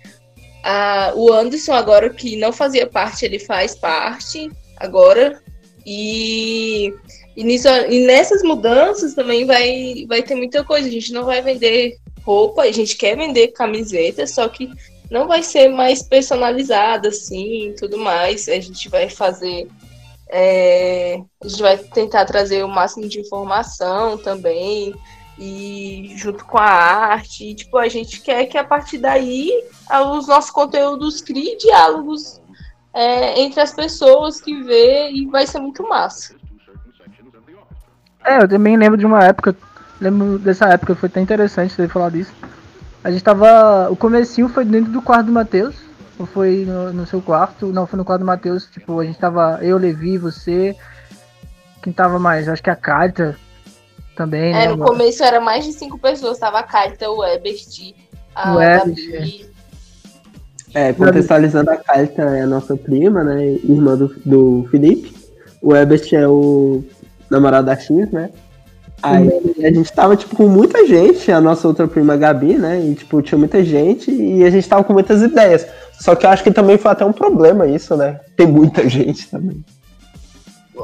Ah, 0.62 1.12
o 1.14 1.32
Anderson, 1.32 1.72
agora 1.72 2.08
que 2.10 2.36
não 2.36 2.52
fazia 2.52 2.86
parte, 2.86 3.24
ele 3.24 3.38
faz 3.38 3.74
parte 3.74 4.50
agora. 4.76 5.42
E, 5.84 6.92
e, 7.36 7.42
nisso, 7.42 7.68
e 7.68 8.06
nessas 8.06 8.42
mudanças 8.42 9.14
também 9.14 9.44
vai, 9.44 10.04
vai 10.06 10.22
ter 10.22 10.34
muita 10.34 10.64
coisa. 10.64 10.88
A 10.88 10.90
gente 10.90 11.12
não 11.12 11.24
vai 11.24 11.42
vender 11.42 11.96
roupa, 12.24 12.62
a 12.62 12.72
gente 12.72 12.96
quer 12.96 13.16
vender 13.16 13.48
camiseta, 13.48 14.26
só 14.26 14.48
que 14.48 14.70
não 15.10 15.26
vai 15.26 15.42
ser 15.42 15.68
mais 15.68 16.02
personalizada 16.02 17.08
assim 17.08 17.74
tudo 17.78 17.98
mais. 17.98 18.48
A 18.48 18.58
gente 18.60 18.88
vai 18.88 19.08
fazer. 19.10 19.68
é, 20.30 21.20
a 21.42 21.48
gente 21.48 21.62
vai 21.62 21.76
tentar 21.76 22.24
trazer 22.24 22.64
o 22.64 22.68
máximo 22.68 23.08
de 23.08 23.20
informação 23.20 24.16
também. 24.16 24.94
E 25.38 26.14
junto 26.16 26.44
com 26.44 26.58
a 26.58 26.64
arte. 26.64 27.50
E, 27.50 27.54
tipo, 27.54 27.78
a 27.78 27.88
gente 27.88 28.20
quer 28.20 28.46
que 28.46 28.58
a 28.58 28.64
partir 28.64 28.98
daí 28.98 29.50
os 30.16 30.26
nossos 30.26 30.50
conteúdos 30.50 31.20
criem 31.20 31.56
diálogos 31.56 32.40
é, 32.92 33.40
entre 33.40 33.60
as 33.60 33.72
pessoas 33.72 34.40
que 34.40 34.62
vê 34.62 35.10
e 35.10 35.26
vai 35.26 35.46
ser 35.46 35.60
muito 35.60 35.86
massa. 35.88 36.34
É, 38.24 38.42
eu 38.42 38.48
também 38.48 38.76
lembro 38.76 38.96
de 38.96 39.06
uma 39.06 39.24
época, 39.24 39.56
lembro 40.00 40.38
dessa 40.38 40.66
época, 40.66 40.94
foi 40.94 41.08
até 41.08 41.20
interessante 41.20 41.74
você 41.74 41.88
falar 41.88 42.10
disso. 42.10 42.32
A 43.02 43.10
gente 43.10 43.24
tava. 43.24 43.90
O 43.90 43.96
comecinho 43.96 44.48
foi 44.48 44.64
dentro 44.64 44.92
do 44.92 45.02
quarto 45.02 45.26
do 45.26 45.32
Matheus. 45.32 45.74
Ou 46.18 46.26
foi 46.26 46.64
no, 46.66 46.92
no, 46.92 47.06
seu 47.06 47.20
quarto? 47.20 47.66
Não, 47.72 47.86
foi 47.86 47.96
no 47.96 48.04
quarto 48.04 48.20
do 48.20 48.26
Matheus. 48.26 48.66
Tipo, 48.66 49.00
a 49.00 49.04
gente 49.04 49.18
tava. 49.18 49.58
Eu, 49.60 49.76
Levi, 49.76 50.18
você. 50.18 50.76
Quem 51.82 51.92
tava 51.92 52.18
mais? 52.18 52.48
Acho 52.48 52.62
que 52.62 52.70
a 52.70 52.76
Carta 52.76 53.36
também, 54.16 54.50
é, 54.50 54.66
né? 54.66 54.68
no 54.68 54.78
começo 54.78 55.22
era 55.22 55.40
mais 55.40 55.64
de 55.64 55.72
cinco 55.72 55.98
pessoas. 55.98 56.38
Tava 56.38 56.58
a 56.58 56.62
Carta, 56.62 57.10
o 57.10 57.24
Ebert, 57.24 57.94
a 58.34 58.54
O 58.54 58.60
Ebert, 58.60 59.46
É, 60.74 60.92
contextualizando 60.92 61.70
a 61.70 61.76
Carta 61.76 62.22
é 62.22 62.42
a 62.42 62.46
nossa 62.46 62.76
prima, 62.76 63.22
né? 63.24 63.58
Irmã 63.64 63.96
do, 63.96 64.08
do 64.24 64.68
Felipe. 64.70 65.14
O 65.60 65.74
Ebert 65.76 66.12
é 66.12 66.26
o 66.26 66.82
namorado 67.30 67.66
da 67.66 67.76
X, 67.76 68.10
né? 68.10 68.30
Aí 69.02 69.28
a 69.64 69.72
gente 69.72 69.92
tava, 69.92 70.16
tipo, 70.16 70.36
com 70.36 70.46
muita 70.46 70.86
gente, 70.86 71.32
a 71.32 71.40
nossa 71.40 71.66
outra 71.66 71.88
prima 71.88 72.16
Gabi, 72.16 72.54
né? 72.54 72.80
E, 72.80 72.94
tipo, 72.94 73.20
tinha 73.20 73.36
muita 73.38 73.64
gente 73.64 74.10
e 74.12 74.44
a 74.44 74.50
gente 74.50 74.68
tava 74.68 74.84
com 74.84 74.92
muitas 74.92 75.20
ideias. 75.20 75.66
Só 76.00 76.14
que 76.14 76.24
eu 76.24 76.30
acho 76.30 76.44
que 76.44 76.52
também 76.52 76.78
foi 76.78 76.92
até 76.92 77.04
um 77.04 77.12
problema 77.12 77.66
isso, 77.66 77.96
né? 77.96 78.20
Tem 78.36 78.46
muita 78.46 78.86
gente 78.88 79.28
também. 79.28 79.64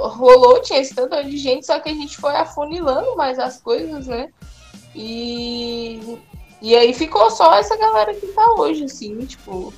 Rolou, 0.07 0.61
tinha 0.61 0.81
esse 0.81 0.95
tanto 0.95 1.23
de 1.25 1.37
gente, 1.37 1.67
só 1.67 1.79
que 1.81 1.89
a 1.89 1.95
gente 1.95 2.17
foi 2.17 2.35
afunilando 2.35 3.17
mais 3.17 3.39
as 3.39 3.61
coisas, 3.61 4.07
né? 4.07 4.29
E, 4.95 6.19
e 6.61 6.75
aí 6.75 6.93
ficou 6.93 7.31
só 7.31 7.55
essa 7.55 7.77
galera 7.77 8.15
que 8.15 8.27
tá 8.29 8.55
hoje, 8.55 8.85
assim, 8.85 9.17
tipo. 9.27 9.73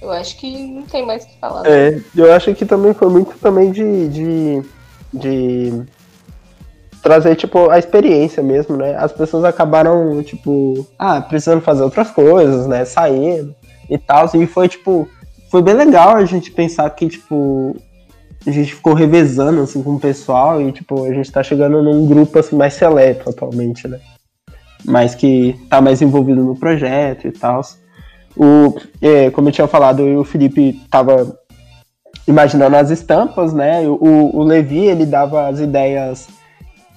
Eu 0.00 0.10
acho 0.10 0.38
que 0.38 0.66
não 0.66 0.82
tem 0.82 1.04
mais 1.04 1.24
o 1.24 1.26
que 1.26 1.38
falar. 1.38 1.66
É, 1.66 2.00
eu 2.16 2.32
acho 2.32 2.54
que 2.54 2.64
também 2.64 2.94
foi 2.94 3.08
muito 3.10 3.36
também 3.38 3.70
de, 3.70 4.08
de, 4.08 4.62
de 5.12 5.82
trazer, 7.02 7.36
tipo, 7.36 7.68
a 7.68 7.78
experiência 7.78 8.42
mesmo, 8.42 8.78
né? 8.78 8.96
As 8.96 9.12
pessoas 9.12 9.44
acabaram, 9.44 10.22
tipo, 10.22 10.86
ah, 10.98 11.20
precisando 11.20 11.60
fazer 11.60 11.82
outras 11.82 12.10
coisas, 12.10 12.66
né? 12.66 12.86
Saindo 12.86 13.54
e 13.90 13.98
tal. 13.98 14.30
E 14.34 14.46
foi, 14.46 14.68
tipo, 14.68 15.06
foi 15.50 15.60
bem 15.60 15.74
legal 15.74 16.16
a 16.16 16.24
gente 16.24 16.50
pensar 16.50 16.88
que, 16.90 17.08
tipo, 17.08 17.76
a 18.46 18.50
gente 18.50 18.74
ficou 18.74 18.94
revezando, 18.94 19.60
assim, 19.60 19.82
com 19.82 19.94
o 19.94 20.00
pessoal 20.00 20.60
e, 20.60 20.72
tipo, 20.72 21.04
a 21.04 21.12
gente 21.12 21.30
tá 21.30 21.42
chegando 21.42 21.82
num 21.82 22.06
grupo, 22.06 22.38
assim, 22.38 22.56
mais 22.56 22.74
seleto 22.74 23.28
atualmente, 23.28 23.86
né? 23.86 24.00
Mas 24.84 25.14
que 25.14 25.58
tá 25.68 25.80
mais 25.80 26.00
envolvido 26.00 26.42
no 26.42 26.56
projeto 26.56 27.26
e 27.26 27.32
tal. 27.32 27.60
O, 28.36 28.74
é, 29.02 29.30
como 29.30 29.48
eu 29.48 29.52
tinha 29.52 29.66
falado, 29.66 30.02
eu 30.02 30.12
e 30.14 30.16
o 30.16 30.24
Felipe 30.24 30.80
tava 30.90 31.38
imaginando 32.26 32.76
as 32.76 32.90
estampas, 32.90 33.52
né? 33.52 33.86
O, 33.86 34.30
o 34.34 34.42
Levi, 34.42 34.86
ele 34.86 35.04
dava 35.04 35.48
as 35.48 35.60
ideias 35.60 36.28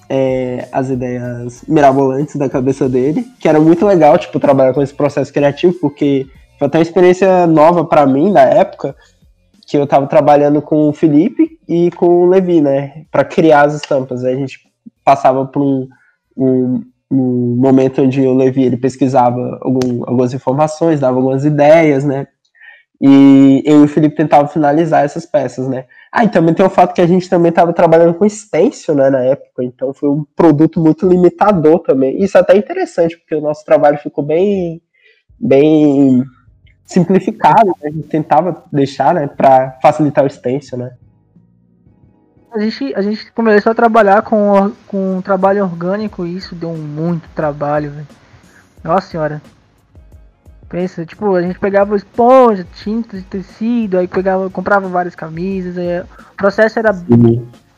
é, 0.08 0.68
as 0.70 0.90
ideias 0.90 1.64
mirabolantes 1.66 2.36
da 2.36 2.48
cabeça 2.48 2.88
dele, 2.88 3.26
que 3.40 3.48
era 3.48 3.60
muito 3.60 3.84
legal, 3.86 4.18
tipo, 4.18 4.38
trabalhar 4.38 4.74
com 4.74 4.82
esse 4.82 4.94
processo 4.94 5.32
criativo, 5.32 5.74
porque 5.80 6.26
foi 6.58 6.66
até 6.66 6.78
uma 6.78 6.82
experiência 6.82 7.46
nova 7.46 7.84
para 7.84 8.06
mim 8.06 8.30
na 8.30 8.42
época, 8.42 8.94
que 9.66 9.76
eu 9.76 9.86
tava 9.86 10.06
trabalhando 10.06 10.60
com 10.60 10.88
o 10.88 10.92
Felipe 10.92 11.58
e 11.68 11.90
com 11.92 12.06
o 12.06 12.26
Levi, 12.26 12.60
né, 12.60 13.04
para 13.10 13.24
criar 13.24 13.66
as 13.66 13.74
estampas. 13.74 14.24
Aí 14.24 14.34
a 14.34 14.38
gente 14.38 14.60
passava 15.04 15.46
por 15.46 15.62
um, 15.62 15.88
um, 16.36 16.82
um 17.10 17.56
momento 17.58 18.02
onde 18.02 18.20
o 18.20 18.34
Levi 18.34 18.64
ele 18.64 18.76
pesquisava 18.76 19.58
algum, 19.62 20.02
algumas 20.06 20.34
informações, 20.34 21.00
dava 21.00 21.16
algumas 21.16 21.44
ideias, 21.44 22.04
né, 22.04 22.26
e 23.00 23.62
eu 23.66 23.80
e 23.80 23.84
o 23.84 23.88
Felipe 23.88 24.16
tentavam 24.16 24.48
finalizar 24.48 25.04
essas 25.04 25.26
peças, 25.26 25.68
né. 25.68 25.86
Ah, 26.12 26.24
e 26.24 26.28
também 26.28 26.54
tem 26.54 26.64
o 26.64 26.70
fato 26.70 26.94
que 26.94 27.00
a 27.00 27.06
gente 27.06 27.28
também 27.28 27.50
estava 27.50 27.72
trabalhando 27.72 28.14
com 28.14 28.28
stencil, 28.28 28.94
né, 28.94 29.10
na 29.10 29.20
época, 29.24 29.64
então 29.64 29.92
foi 29.92 30.08
um 30.08 30.24
produto 30.36 30.80
muito 30.80 31.08
limitador 31.08 31.80
também. 31.80 32.22
Isso 32.22 32.38
é 32.38 32.40
até 32.40 32.56
interessante, 32.56 33.16
porque 33.18 33.34
o 33.34 33.40
nosso 33.40 33.64
trabalho 33.64 33.98
ficou 33.98 34.24
bem, 34.24 34.80
bem 35.38 36.22
simplificado, 36.84 37.68
né? 37.82 37.88
a 37.88 37.90
gente 37.90 38.08
tentava 38.08 38.64
deixar, 38.70 39.14
né, 39.14 39.26
para 39.26 39.78
facilitar 39.82 40.24
o 40.24 40.30
stencil, 40.30 40.78
né. 40.78 40.92
A 42.52 42.58
gente, 42.60 42.94
a 42.94 43.02
gente 43.02 43.32
começou 43.32 43.72
a 43.72 43.74
trabalhar 43.74 44.22
com, 44.22 44.70
com 44.86 45.16
um 45.16 45.22
trabalho 45.22 45.64
orgânico 45.64 46.24
e 46.24 46.36
isso 46.36 46.54
deu 46.54 46.72
muito 46.72 47.28
trabalho, 47.34 47.90
velho. 47.90 48.06
Nossa 48.82 49.08
senhora. 49.08 49.42
Pensa, 50.68 51.04
tipo, 51.04 51.34
a 51.34 51.42
gente 51.42 51.58
pegava 51.58 51.96
esponja, 51.96 52.66
tinta 52.76 53.16
de 53.16 53.24
tecido, 53.24 53.98
aí 53.98 54.06
pegava, 54.06 54.48
comprava 54.50 54.88
várias 54.88 55.16
camisas, 55.16 55.76
aí 55.76 56.00
o 56.00 56.36
processo 56.36 56.78
era 56.78 56.94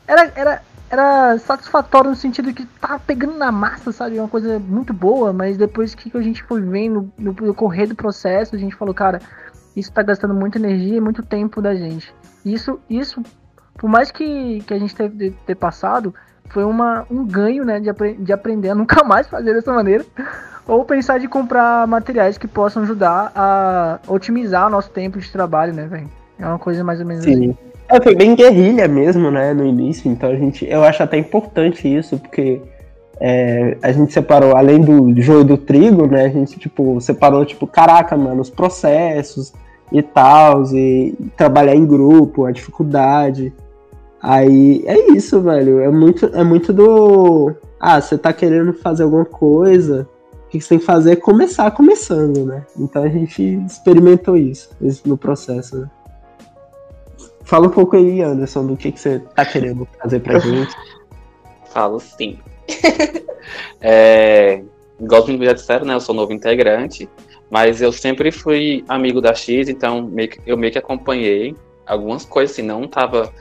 era, 0.07 0.31
era, 0.35 0.61
era 0.89 1.37
satisfatório 1.39 2.09
no 2.09 2.15
sentido 2.15 2.53
que 2.53 2.65
tava 2.65 2.99
pegando 2.99 3.37
na 3.37 3.51
massa, 3.51 3.91
sabe? 3.91 4.19
Uma 4.19 4.27
coisa 4.27 4.59
muito 4.59 4.93
boa, 4.93 5.33
mas 5.33 5.57
depois 5.57 5.93
que 5.93 6.15
a 6.17 6.21
gente 6.21 6.43
foi 6.43 6.61
vendo 6.61 7.11
no 7.17 7.33
decorrer 7.33 7.87
do 7.87 7.95
processo, 7.95 8.55
a 8.55 8.59
gente 8.59 8.75
falou, 8.75 8.93
cara, 8.93 9.19
isso 9.75 9.91
tá 9.91 10.01
gastando 10.01 10.33
muita 10.33 10.57
energia 10.57 10.97
e 10.97 11.01
muito 11.01 11.21
tempo 11.21 11.61
da 11.61 11.75
gente. 11.75 12.13
Isso, 12.45 12.79
isso 12.89 13.21
por 13.77 13.89
mais 13.89 14.11
que, 14.11 14.61
que 14.61 14.73
a 14.73 14.79
gente 14.79 14.95
teve 14.95 15.15
de 15.15 15.31
ter 15.45 15.55
passado, 15.55 16.13
foi 16.49 16.63
uma, 16.63 17.05
um 17.11 17.25
ganho, 17.25 17.63
né, 17.63 17.79
de, 17.79 17.89
apre 17.89 18.13
de 18.15 18.33
aprender 18.33 18.69
a 18.69 18.75
nunca 18.75 19.03
mais 19.05 19.27
fazer 19.27 19.53
dessa 19.53 19.73
maneira. 19.73 20.05
Ou 20.65 20.83
pensar 20.83 21.17
de 21.17 21.27
comprar 21.29 21.87
materiais 21.87 22.37
que 22.37 22.47
possam 22.47 22.83
ajudar 22.83 23.31
a 23.33 23.99
otimizar 24.07 24.67
o 24.67 24.69
nosso 24.69 24.89
tempo 24.89 25.17
de 25.17 25.31
trabalho, 25.31 25.73
né, 25.73 25.87
velho? 25.87 26.09
É 26.37 26.45
uma 26.45 26.59
coisa 26.59 26.83
mais 26.83 26.99
ou 26.99 27.05
menos 27.05 27.25
assim. 27.25 27.57
É, 27.89 28.01
foi 28.01 28.15
bem 28.15 28.35
guerrilha 28.35 28.85
mesmo, 28.85 29.31
né, 29.31 29.53
no 29.53 29.65
início, 29.65 30.11
então 30.11 30.29
a 30.29 30.35
gente, 30.35 30.65
eu 30.69 30.83
acho 30.83 31.01
até 31.01 31.17
importante 31.17 31.87
isso, 31.87 32.19
porque 32.19 32.61
é, 33.17 33.77
a 33.81 33.93
gente 33.93 34.11
separou, 34.11 34.57
além 34.57 34.81
do 34.81 35.19
joio 35.21 35.45
do 35.45 35.57
trigo, 35.57 36.05
né, 36.05 36.25
a 36.25 36.29
gente, 36.29 36.59
tipo, 36.59 36.99
separou, 36.99 37.45
tipo, 37.45 37.65
caraca, 37.65 38.17
mano, 38.17 38.41
os 38.41 38.49
processos 38.49 39.53
e 39.89 40.01
tal, 40.01 40.63
e 40.75 41.15
trabalhar 41.37 41.75
em 41.75 41.85
grupo, 41.85 42.45
a 42.45 42.51
dificuldade. 42.51 43.53
Aí, 44.21 44.83
é 44.85 45.13
isso, 45.13 45.39
velho, 45.39 45.79
é 45.79 45.89
muito, 45.89 46.25
é 46.25 46.43
muito 46.43 46.73
do, 46.73 47.53
ah, 47.79 48.01
você 48.01 48.17
tá 48.17 48.33
querendo 48.33 48.73
fazer 48.73 49.03
alguma 49.03 49.23
coisa, 49.23 50.05
o 50.45 50.49
que 50.49 50.59
você 50.59 50.69
tem 50.69 50.79
que 50.79 50.85
fazer 50.85 51.13
é 51.13 51.15
começar 51.15 51.71
começando, 51.71 52.45
né, 52.45 52.65
então 52.77 53.01
a 53.01 53.07
gente 53.07 53.41
experimentou 53.65 54.35
isso, 54.35 54.71
isso 54.81 55.07
no 55.07 55.17
processo, 55.17 55.77
né. 55.77 55.89
Fala 57.47 57.67
um 57.67 57.71
pouco 57.71 57.95
aí, 57.95 58.21
Anderson, 58.21 58.65
do 58.67 58.75
que, 58.75 58.91
que 58.91 58.99
você 58.99 59.19
tá 59.19 59.45
querendo 59.45 59.87
trazer 59.97 60.19
pra 60.19 60.37
gente. 60.37 60.75
Falo 61.71 61.97
sim. 61.97 62.37
é, 63.79 64.61
igual 64.99 65.21
os 65.21 65.27
meninos 65.27 65.47
já 65.47 65.53
disseram, 65.53 65.85
né? 65.85 65.93
Eu 65.93 66.01
sou 66.01 66.13
novo 66.13 66.33
integrante, 66.33 67.09
mas 67.49 67.81
eu 67.81 67.93
sempre 67.93 68.33
fui 68.33 68.83
amigo 68.89 69.21
da 69.21 69.33
X, 69.33 69.69
então 69.69 70.01
meio 70.01 70.27
que- 70.27 70.41
eu 70.45 70.57
meio 70.57 70.73
que 70.73 70.77
acompanhei 70.77 71.55
algumas 71.85 72.25
coisas, 72.25 72.51
assim, 72.53 72.63
não 72.63 72.85
tava, 72.85 73.33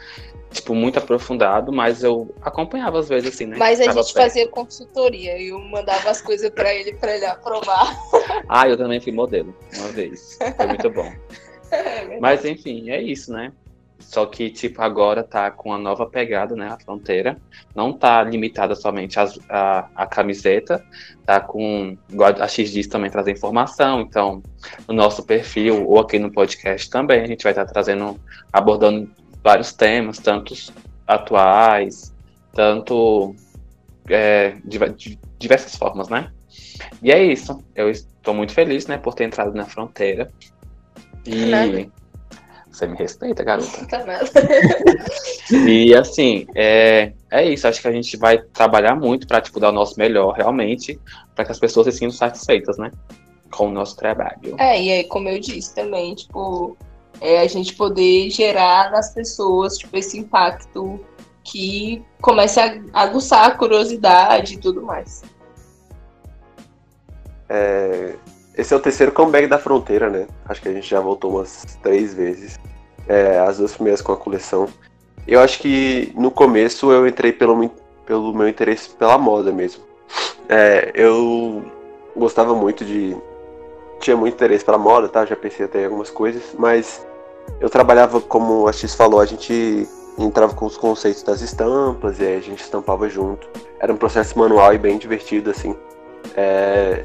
tipo, 0.53 0.73
muito 0.73 1.01
aprofundado, 1.01 1.73
mas 1.73 2.05
eu 2.05 2.33
acompanhava 2.43 3.01
às 3.01 3.09
vezes, 3.09 3.35
assim, 3.35 3.47
né? 3.47 3.57
Mas 3.59 3.81
a 3.81 3.87
Tava 3.87 4.03
gente 4.05 4.15
perto. 4.15 4.25
fazia 4.25 4.47
consultoria 4.47 5.37
e 5.37 5.49
eu 5.49 5.59
mandava 5.59 6.11
as 6.11 6.21
coisas 6.23 6.49
pra 6.51 6.73
ele 6.73 6.93
pra 6.95 7.17
ele 7.17 7.25
aprovar. 7.27 7.93
Ah, 8.49 8.69
eu 8.69 8.77
também 8.77 9.01
fui 9.01 9.11
modelo, 9.11 9.53
uma 9.77 9.89
vez. 9.89 10.39
Foi 10.57 10.67
muito 10.69 10.89
bom. 10.91 11.13
Mas 12.21 12.45
enfim, 12.45 12.89
é 12.91 13.03
isso, 13.03 13.33
né? 13.33 13.51
Só 13.99 14.25
que, 14.27 14.51
tipo, 14.51 14.81
agora 14.83 15.23
tá 15.25 15.51
com 15.51 15.73
a 15.73 15.79
nova 15.79 16.07
pegada, 16.07 16.55
né? 16.55 16.69
A 16.69 16.79
fronteira. 16.79 17.37
Não 17.75 17.93
tá 17.93 18.23
limitada 18.23 18.75
somente 18.75 19.19
às- 19.19 19.39
a, 19.49 19.89
a 19.95 20.07
camiseta. 20.07 20.85
Tá 21.25 21.41
com, 21.41 21.97
a 22.41 22.47
X 22.49 22.71
diz 22.71 22.87
também, 22.87 23.11
trazer 23.11 23.33
informação. 23.33 24.01
Então, 24.01 24.43
no 24.87 24.95
nosso 24.95 25.25
perfil 25.25 25.87
ou 25.89 25.99
aqui 25.99 26.19
no 26.19 26.31
podcast 26.31 26.89
também, 26.91 27.23
a 27.23 27.27
gente 27.27 27.43
vai 27.43 27.53
estar 27.53 27.65
trazendo, 27.67 28.21
abordando 28.53 29.11
vários 29.43 29.73
temas, 29.73 30.19
tantos 30.19 30.73
atuais, 31.07 32.15
tanto 32.53 33.35
é, 34.09 34.57
diver- 34.65 34.93
de 34.95 35.19
diversas 35.39 35.75
formas, 35.75 36.09
né? 36.09 36.31
E 37.03 37.11
é 37.11 37.23
isso. 37.23 37.63
Eu 37.75 37.91
estou 37.91 38.35
muito 38.35 38.53
feliz, 38.53 38.87
né, 38.87 38.99
por 38.99 39.15
ter 39.15 39.25
entrado 39.25 39.53
na 39.55 39.65
fronteira. 39.65 40.31
E. 41.27 41.51
você 42.77 42.87
me 42.87 42.97
respeita, 42.97 43.43
garota. 43.43 43.67
Tá 43.89 44.05
nada. 44.05 44.31
E 45.51 45.95
assim, 45.95 46.47
é, 46.55 47.13
é 47.31 47.45
isso. 47.51 47.67
Acho 47.67 47.81
que 47.81 47.89
a 47.89 47.93
gente 47.93 48.17
vai 48.17 48.39
trabalhar 48.39 48.95
muito 48.95 49.27
para 49.27 49.41
tipo, 49.41 49.59
dar 49.59 49.71
o 49.71 49.73
nosso 49.73 49.99
melhor, 49.99 50.35
realmente, 50.35 51.01
para 51.35 51.45
que 51.45 51.53
as 51.53 51.59
pessoas 51.59 51.87
se 51.87 51.93
sintam 51.93 52.17
satisfeitas, 52.17 52.77
né? 52.77 52.91
Com 53.51 53.69
o 53.69 53.73
nosso 53.73 53.97
trabalho. 53.97 54.55
É, 54.59 54.81
e 54.83 54.93
aí, 54.93 55.05
como 55.05 55.29
eu 55.29 55.41
disse 55.41 55.75
também, 55.75 56.15
tipo, 56.15 56.77
é 57.21 57.39
a 57.41 57.47
gente 57.47 57.75
poder 57.75 58.29
gerar 58.31 58.91
nas 58.91 59.15
pessoas, 59.15 59.79
tipo, 59.79 59.97
esse 59.97 60.19
impacto 60.19 61.01
que 61.43 62.05
comece 62.21 62.61
a 62.61 62.79
aguçar 62.93 63.47
a 63.47 63.51
curiosidade 63.53 64.55
e 64.55 64.59
tudo 64.59 64.83
mais. 64.83 65.23
É, 67.49 68.17
esse 68.57 68.73
é 68.73 68.77
o 68.77 68.81
terceiro 68.81 69.13
comeback 69.13 69.47
da 69.47 69.59
fronteira, 69.59 70.09
né? 70.09 70.27
Acho 70.49 70.63
que 70.63 70.69
a 70.69 70.73
gente 70.73 70.89
já 70.89 70.99
voltou 70.99 71.33
umas 71.33 71.79
três 71.83 72.15
vezes. 72.15 72.59
É, 73.07 73.39
as 73.39 73.59
duas 73.59 73.75
primeiras 73.75 74.01
com 74.01 74.13
a 74.13 74.17
coleção. 74.17 74.67
Eu 75.27 75.41
acho 75.41 75.59
que 75.59 76.13
no 76.17 76.31
começo 76.31 76.91
eu 76.91 77.07
entrei 77.07 77.33
pelo, 77.33 77.71
pelo 78.07 78.33
meu 78.33 78.49
interesse 78.49 78.91
pela 78.91 79.19
moda 79.19 79.53
mesmo. 79.53 79.85
É, 80.49 80.91
eu 80.95 81.65
gostava 82.17 82.55
muito 82.55 82.85
de. 82.85 83.17
Tinha 84.01 84.17
muito 84.17 84.35
interesse 84.35 84.65
pela 84.65 84.79
moda, 84.79 85.09
tá? 85.09 85.25
Já 85.25 85.37
pensei 85.37 85.67
até 85.67 85.83
em 85.83 85.85
algumas 85.85 86.11
coisas, 86.11 86.43
mas 86.59 87.07
eu 87.61 87.69
trabalhava, 87.69 88.21
como 88.21 88.69
a 88.69 88.73
X 88.73 88.95
falou, 88.95 89.21
a 89.21 89.27
gente 89.27 89.87
entrava 90.19 90.55
com 90.55 90.65
os 90.65 90.77
conceitos 90.77 91.23
das 91.23 91.41
estampas 91.43 92.21
e 92.21 92.25
aí 92.25 92.37
a 92.37 92.41
gente 92.41 92.63
estampava 92.63 93.09
junto. 93.09 93.49
Era 93.79 93.93
um 93.93 93.97
processo 93.97 94.39
manual 94.39 94.73
e 94.75 94.79
bem 94.79 94.97
divertido, 94.97 95.51
assim. 95.51 95.77
É, 96.35 97.05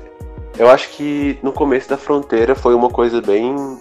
eu 0.58 0.70
acho 0.70 0.90
que 0.90 1.40
no 1.42 1.52
começo 1.52 1.90
da 1.90 1.98
fronteira 1.98 2.56
foi 2.56 2.76
uma 2.76 2.90
coisa 2.90 3.22
bem. 3.22 3.78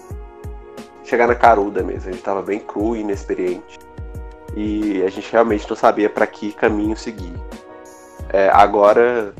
chegar 1.05 1.27
na 1.27 1.35
caruda 1.35 1.83
mesmo. 1.83 2.09
A 2.09 2.13
gente 2.13 2.23
tava 2.23 2.43
bem 2.43 2.61
cru 2.61 2.97
e 2.97 3.01
inexperiente. 3.01 3.79
E 4.57 5.03
a 5.03 5.11
gente 5.11 5.31
realmente 5.31 5.69
não 5.69 5.77
sabia 5.77 6.09
para 6.09 6.27
que 6.27 6.53
caminho 6.53 6.97
seguir. 6.97 7.33
É, 8.33 8.49
agora 8.53 9.35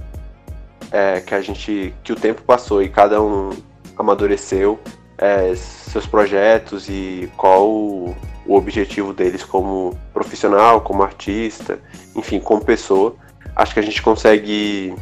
é, 0.91 1.21
que 1.21 1.35
a 1.35 1.41
gente. 1.41 1.95
que 2.03 2.13
o 2.13 2.17
tempo 2.17 2.43
passou 2.43 2.83
e 2.83 2.89
cada 2.89 3.23
um 3.23 3.51
amadureceu 3.97 4.79
é, 5.21 5.55
seus 5.55 6.07
projetos 6.07 6.89
e 6.89 7.31
qual 7.37 7.69
o, 7.69 8.17
o 8.47 8.57
objetivo 8.57 9.13
deles 9.13 9.45
como 9.45 9.97
profissional, 10.13 10.81
como 10.81 11.03
artista, 11.03 11.79
enfim, 12.17 12.41
como 12.41 12.65
pessoa, 12.65 13.15
acho 13.55 13.75
que 13.75 13.81
a 13.81 13.83
gente 13.83 14.01
consegue 14.01 14.95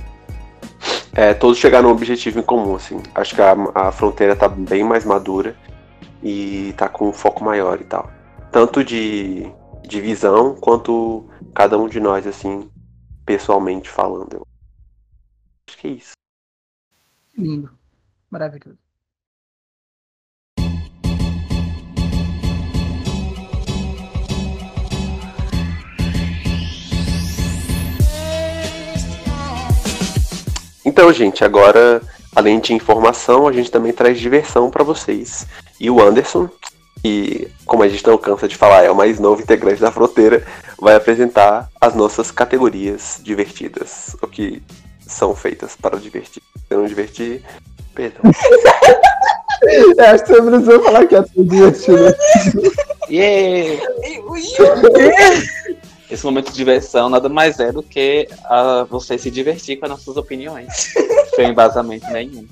é, 1.14 1.34
todos 1.34 1.58
chegar 1.58 1.82
num 1.82 1.90
objetivo 1.90 2.38
em 2.38 2.42
comum, 2.42 2.74
assim. 2.74 3.02
Acho 3.14 3.34
que 3.34 3.42
a, 3.42 3.54
a 3.74 3.92
fronteira 3.92 4.36
tá 4.36 4.48
bem 4.48 4.84
mais 4.84 5.04
madura 5.04 5.56
e 6.22 6.74
tá 6.76 6.88
com 6.88 7.08
um 7.08 7.12
foco 7.12 7.42
maior 7.42 7.80
e 7.80 7.84
tal. 7.84 8.10
Tanto 8.50 8.82
de, 8.84 9.50
de 9.86 10.00
visão 10.00 10.54
quanto 10.54 11.28
cada 11.54 11.78
um 11.78 11.88
de 11.88 12.00
nós, 12.00 12.26
assim, 12.26 12.70
pessoalmente 13.24 13.88
falando. 13.88 14.46
Acho 15.68 15.78
que 15.78 15.88
é 15.88 15.90
isso. 15.90 16.12
Lindo. 17.36 17.70
Maravilhoso. 18.30 18.87
Então, 30.98 31.12
gente, 31.12 31.44
agora, 31.44 32.02
além 32.34 32.58
de 32.58 32.74
informação, 32.74 33.46
a 33.46 33.52
gente 33.52 33.70
também 33.70 33.92
traz 33.92 34.18
diversão 34.18 34.68
para 34.68 34.82
vocês. 34.82 35.46
E 35.78 35.88
o 35.88 36.02
Anderson, 36.02 36.48
que, 37.00 37.46
como 37.64 37.84
a 37.84 37.88
gente 37.88 38.04
não 38.04 38.18
cansa 38.18 38.48
de 38.48 38.56
falar, 38.56 38.82
é 38.82 38.90
o 38.90 38.96
mais 38.96 39.20
novo 39.20 39.40
integrante 39.40 39.80
da 39.80 39.92
fronteira, 39.92 40.44
vai 40.76 40.96
apresentar 40.96 41.70
as 41.80 41.94
nossas 41.94 42.32
categorias 42.32 43.20
divertidas, 43.22 44.16
o 44.20 44.26
que 44.26 44.60
são 45.06 45.36
feitas 45.36 45.76
para 45.76 45.96
divertir. 46.00 46.42
Se 46.66 46.74
não 46.74 46.84
divertir, 46.84 47.44
perdão. 47.94 48.22
é, 49.98 50.04
acho 50.08 50.24
que 50.24 50.32
você 50.32 50.42
precisou 50.42 50.82
falar 50.82 51.06
que 51.06 51.14
é 51.14 51.22
tudo 51.22 51.48
divertido. 51.48 52.12
Yeah! 53.10 53.80
Esse 56.10 56.24
momento 56.24 56.50
de 56.50 56.56
diversão 56.56 57.10
nada 57.10 57.28
mais 57.28 57.60
é 57.60 57.70
do 57.70 57.82
que 57.82 58.28
uh, 58.44 58.86
você 58.86 59.18
se 59.18 59.30
divertir 59.30 59.78
com 59.78 59.86
as 59.86 59.90
nossas 59.90 60.16
opiniões. 60.16 60.94
sem 61.36 61.50
embasamento 61.50 62.06
nenhum. 62.10 62.46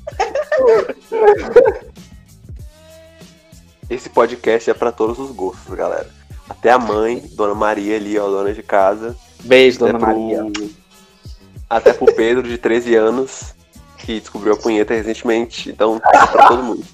Esse 3.89 4.09
podcast 4.11 4.71
é 4.71 4.75
para 4.75 4.93
todos 4.93 5.19
os 5.19 5.31
gostos, 5.31 5.75
galera. 5.75 6.09
Até 6.49 6.71
a 6.71 6.79
mãe, 6.79 7.25
Dona 7.33 7.55
Maria 7.55 7.97
ali, 7.97 8.19
ó, 8.19 8.29
dona 8.29 8.53
de 8.53 8.63
casa. 8.63 9.17
Beijo, 9.43 9.81
Dona 9.81 9.99
pro... 9.99 10.07
Maria. 10.07 10.45
Até 11.69 11.93
pro 11.93 12.15
Pedro, 12.15 12.43
de 12.45 12.59
13 12.59 12.95
anos, 12.95 13.55
que 13.99 14.21
descobriu 14.21 14.53
a 14.53 14.57
punheta 14.57 14.95
recentemente. 14.95 15.71
Então, 15.71 15.97
é 15.97 16.27
pra 16.27 16.49
todo 16.49 16.63
mundo. 16.63 16.85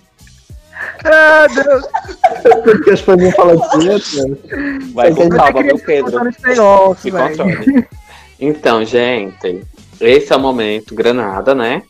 Ah, 1.04 1.46
Deus! 1.46 1.84
Porque 2.64 2.90
as 2.90 3.00
pessoas 3.00 3.34
falam 3.34 3.58
punheta, 3.70 4.38
Vai 4.92 5.14
com 5.14 5.28
calma, 5.28 5.62
meu 5.62 5.78
Pedro. 5.78 6.32
Se 6.96 7.10
controle. 7.10 7.88
Então, 8.38 8.84
gente, 8.84 9.64
esse 10.00 10.32
é 10.32 10.36
o 10.36 10.40
momento 10.40 10.94
granada, 10.94 11.54
né? 11.54 11.82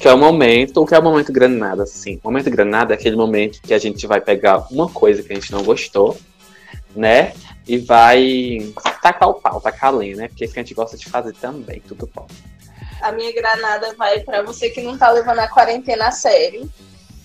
Que 0.00 0.08
é 0.08 0.12
o 0.12 0.18
momento. 0.18 0.82
O 0.82 0.86
que 0.86 0.94
é 0.94 0.98
o 0.98 1.02
momento 1.02 1.32
granada? 1.32 1.86
Sim, 1.86 2.18
o 2.22 2.28
momento 2.28 2.50
granada 2.50 2.92
é 2.92 2.96
aquele 2.96 3.14
momento 3.14 3.60
que 3.62 3.72
a 3.72 3.78
gente 3.78 4.06
vai 4.06 4.20
pegar 4.20 4.66
uma 4.72 4.88
coisa 4.88 5.22
que 5.22 5.32
a 5.32 5.36
gente 5.36 5.52
não 5.52 5.62
gostou, 5.62 6.16
né? 6.96 7.32
E 7.68 7.78
vai 7.78 8.72
tacar 9.00 9.28
o 9.28 9.34
pau, 9.34 9.60
tacar 9.60 9.92
a 9.92 9.96
lenha, 9.96 10.16
né? 10.16 10.28
Porque 10.28 10.42
é 10.42 10.46
isso 10.46 10.54
que 10.54 10.60
a 10.60 10.62
gente 10.64 10.74
gosta 10.74 10.96
de 10.96 11.08
fazer 11.08 11.32
também, 11.34 11.80
tudo 11.86 12.10
bom. 12.12 12.26
A 13.00 13.12
minha 13.12 13.32
granada 13.32 13.94
vai 13.96 14.20
para 14.20 14.42
você 14.42 14.68
que 14.70 14.82
não 14.82 14.98
tá 14.98 15.10
levando 15.10 15.38
a 15.38 15.48
quarentena 15.48 16.08
a 16.08 16.10
sério. 16.10 16.68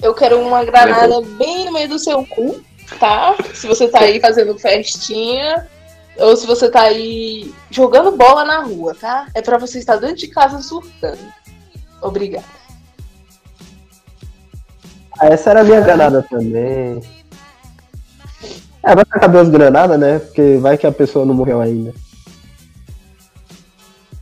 Eu 0.01 0.13
quero 0.13 0.39
uma 0.39 0.63
granada 0.63 1.21
bem 1.21 1.65
no 1.65 1.71
meio 1.71 1.89
do 1.89 1.99
seu 1.99 2.25
cu, 2.25 2.62
tá? 2.99 3.36
Se 3.53 3.67
você 3.67 3.88
tá 3.88 4.01
aí 4.01 4.19
fazendo 4.19 4.58
festinha, 4.58 5.67
ou 6.17 6.36
se 6.36 6.45
você 6.45 6.69
tá 6.69 6.81
aí 6.81 7.53
jogando 7.69 8.12
bola 8.12 8.43
na 8.43 8.62
rua, 8.62 8.95
tá? 8.95 9.27
É 9.34 9.41
para 9.41 9.58
você 9.58 9.79
estar 9.79 9.97
dentro 9.97 10.17
de 10.17 10.27
casa 10.27 10.62
surtando. 10.62 11.19
Obrigada. 12.01 12.45
Ah, 15.19 15.27
essa 15.27 15.49
era 15.49 15.62
a 15.62 15.63
minha 15.63 15.81
granada 15.81 16.21
também. 16.23 17.01
É, 18.84 18.93
vai 18.93 19.05
tacar 19.05 19.31
duas 19.31 19.49
granadas, 19.49 19.99
né? 19.99 20.19
Porque 20.19 20.58
vai 20.58 20.77
que 20.77 20.86
a 20.86 20.91
pessoa 20.91 21.25
não 21.25 21.34
morreu 21.34 21.60
ainda. 21.62 21.93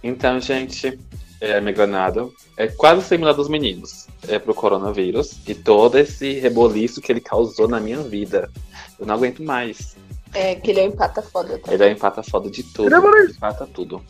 Então, 0.02 0.40
gente, 0.40 1.00
é, 1.44 1.58
a 1.58 1.62
minha 1.62 1.74
granada 1.74 2.30
é 2.56 2.68
quase 2.68 3.06
similar 3.06 3.34
dos 3.34 3.50
meninos. 3.50 4.08
É 4.30 4.40
pro 4.40 4.54
coronavírus 4.54 5.42
e 5.46 5.54
todo 5.54 5.98
esse 5.98 6.40
reboliço 6.40 7.02
que 7.02 7.12
ele 7.12 7.20
causou 7.20 7.68
na 7.68 7.82
minha 7.82 8.00
vida. 8.00 8.50
Eu 8.98 9.06
não 9.06 9.16
aguento 9.16 9.44
mais. 9.44 9.98
É, 10.34 10.56
que 10.56 10.72
ele 10.72 10.80
é 10.80 10.84
um 10.84 10.88
empata 10.88 11.22
foda. 11.22 11.60
Tá? 11.60 11.74
Ele 11.74 11.84
é 11.84 11.88
um 11.88 11.92
empata 11.92 12.24
foda 12.24 12.50
de 12.50 12.64
tudo. 12.64 12.96
Empata 13.30 13.68
tudo. 13.68 14.02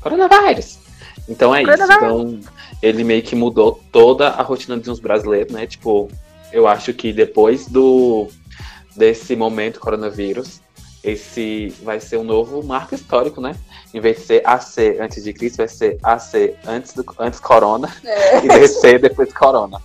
Coronavírus! 0.00 0.78
Então 1.28 1.52
é 1.52 1.62
isso. 1.62 1.72
Então, 1.72 2.40
ele 2.80 3.02
meio 3.02 3.22
que 3.22 3.34
mudou 3.34 3.80
toda 3.90 4.28
a 4.28 4.42
rotina 4.42 4.78
de 4.78 4.88
uns 4.88 5.00
brasileiros, 5.00 5.52
né? 5.52 5.66
Tipo, 5.66 6.08
eu 6.52 6.68
acho 6.68 6.94
que 6.94 7.12
depois 7.12 7.66
do 7.66 8.28
desse 8.94 9.34
momento 9.34 9.80
coronavírus, 9.80 10.60
esse 11.02 11.74
vai 11.82 11.98
ser 11.98 12.18
um 12.18 12.24
novo 12.24 12.62
marco 12.62 12.94
histórico, 12.94 13.40
né? 13.40 13.56
Em 13.94 14.00
vez 14.00 14.18
de 14.18 14.24
ser 14.24 14.42
AC 14.46 14.98
antes 15.00 15.22
de 15.22 15.32
Cristo, 15.32 15.58
vai 15.58 15.68
ser 15.68 15.98
AC 16.02 16.56
antes 16.66 16.94
do 16.94 17.04
antes 17.18 17.38
corona 17.40 17.94
é. 18.04 18.38
e 18.38 18.48
DC 18.48 18.98
depois 18.98 19.32
corona. 19.32 19.80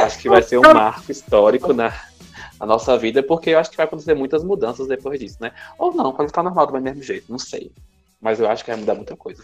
Acho 0.00 0.18
que 0.18 0.28
vai 0.28 0.42
ser 0.42 0.58
um 0.58 0.62
marco 0.62 1.10
histórico 1.10 1.72
na, 1.72 1.92
na 2.58 2.66
nossa 2.66 2.96
vida, 2.98 3.22
porque 3.22 3.50
eu 3.50 3.58
acho 3.58 3.70
que 3.70 3.76
vai 3.76 3.86
acontecer 3.86 4.14
muitas 4.14 4.44
mudanças 4.44 4.86
depois 4.86 5.18
disso, 5.18 5.38
né? 5.40 5.52
Ou 5.78 5.94
não, 5.94 6.12
pode 6.12 6.30
estar 6.30 6.42
normal 6.42 6.66
do 6.66 6.80
mesmo 6.80 7.02
jeito, 7.02 7.30
não 7.30 7.38
sei. 7.38 7.72
Mas 8.20 8.38
eu 8.38 8.48
acho 8.48 8.64
que 8.64 8.70
vai 8.70 8.78
mudar 8.78 8.94
muita 8.94 9.16
coisa. 9.16 9.42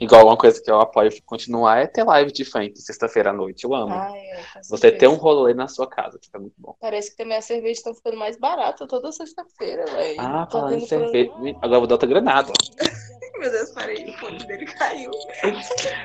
Igual 0.00 0.26
uma 0.26 0.36
coisa 0.36 0.62
que 0.62 0.70
eu 0.70 0.80
apoio 0.80 1.10
continuar 1.24 1.78
é 1.78 1.86
ter 1.86 2.04
live 2.04 2.32
de 2.32 2.44
funk 2.44 2.78
sexta-feira 2.80 3.30
à 3.30 3.32
noite. 3.32 3.64
Eu 3.64 3.74
amo. 3.74 3.94
Ai, 3.94 4.18
é, 4.18 4.40
Você 4.68 4.90
ter 4.90 5.08
um 5.08 5.14
rolê 5.14 5.54
na 5.54 5.68
sua 5.68 5.86
casa, 5.86 6.18
fica 6.22 6.38
muito 6.38 6.54
bom. 6.58 6.76
Parece 6.80 7.10
que 7.10 7.16
também 7.16 7.36
a 7.36 7.42
cerveja 7.42 7.72
está 7.72 7.94
ficando 7.94 8.16
mais 8.16 8.36
barata 8.36 8.86
toda 8.86 9.12
sexta-feira, 9.12 9.84
velho. 9.86 10.20
Ah, 10.20 10.46
falando 10.50 10.76
em 10.76 10.86
cerveja. 10.86 11.30
Agora 11.60 11.76
eu 11.76 11.80
vou 11.80 11.86
dar 11.86 11.94
outra 11.94 12.08
granada. 12.08 12.52
Meu 13.38 13.50
Deus, 13.50 13.70
parei, 13.70 14.08
o 14.08 14.12
fone 14.18 14.38
dele 14.46 14.66
caiu. 14.66 15.10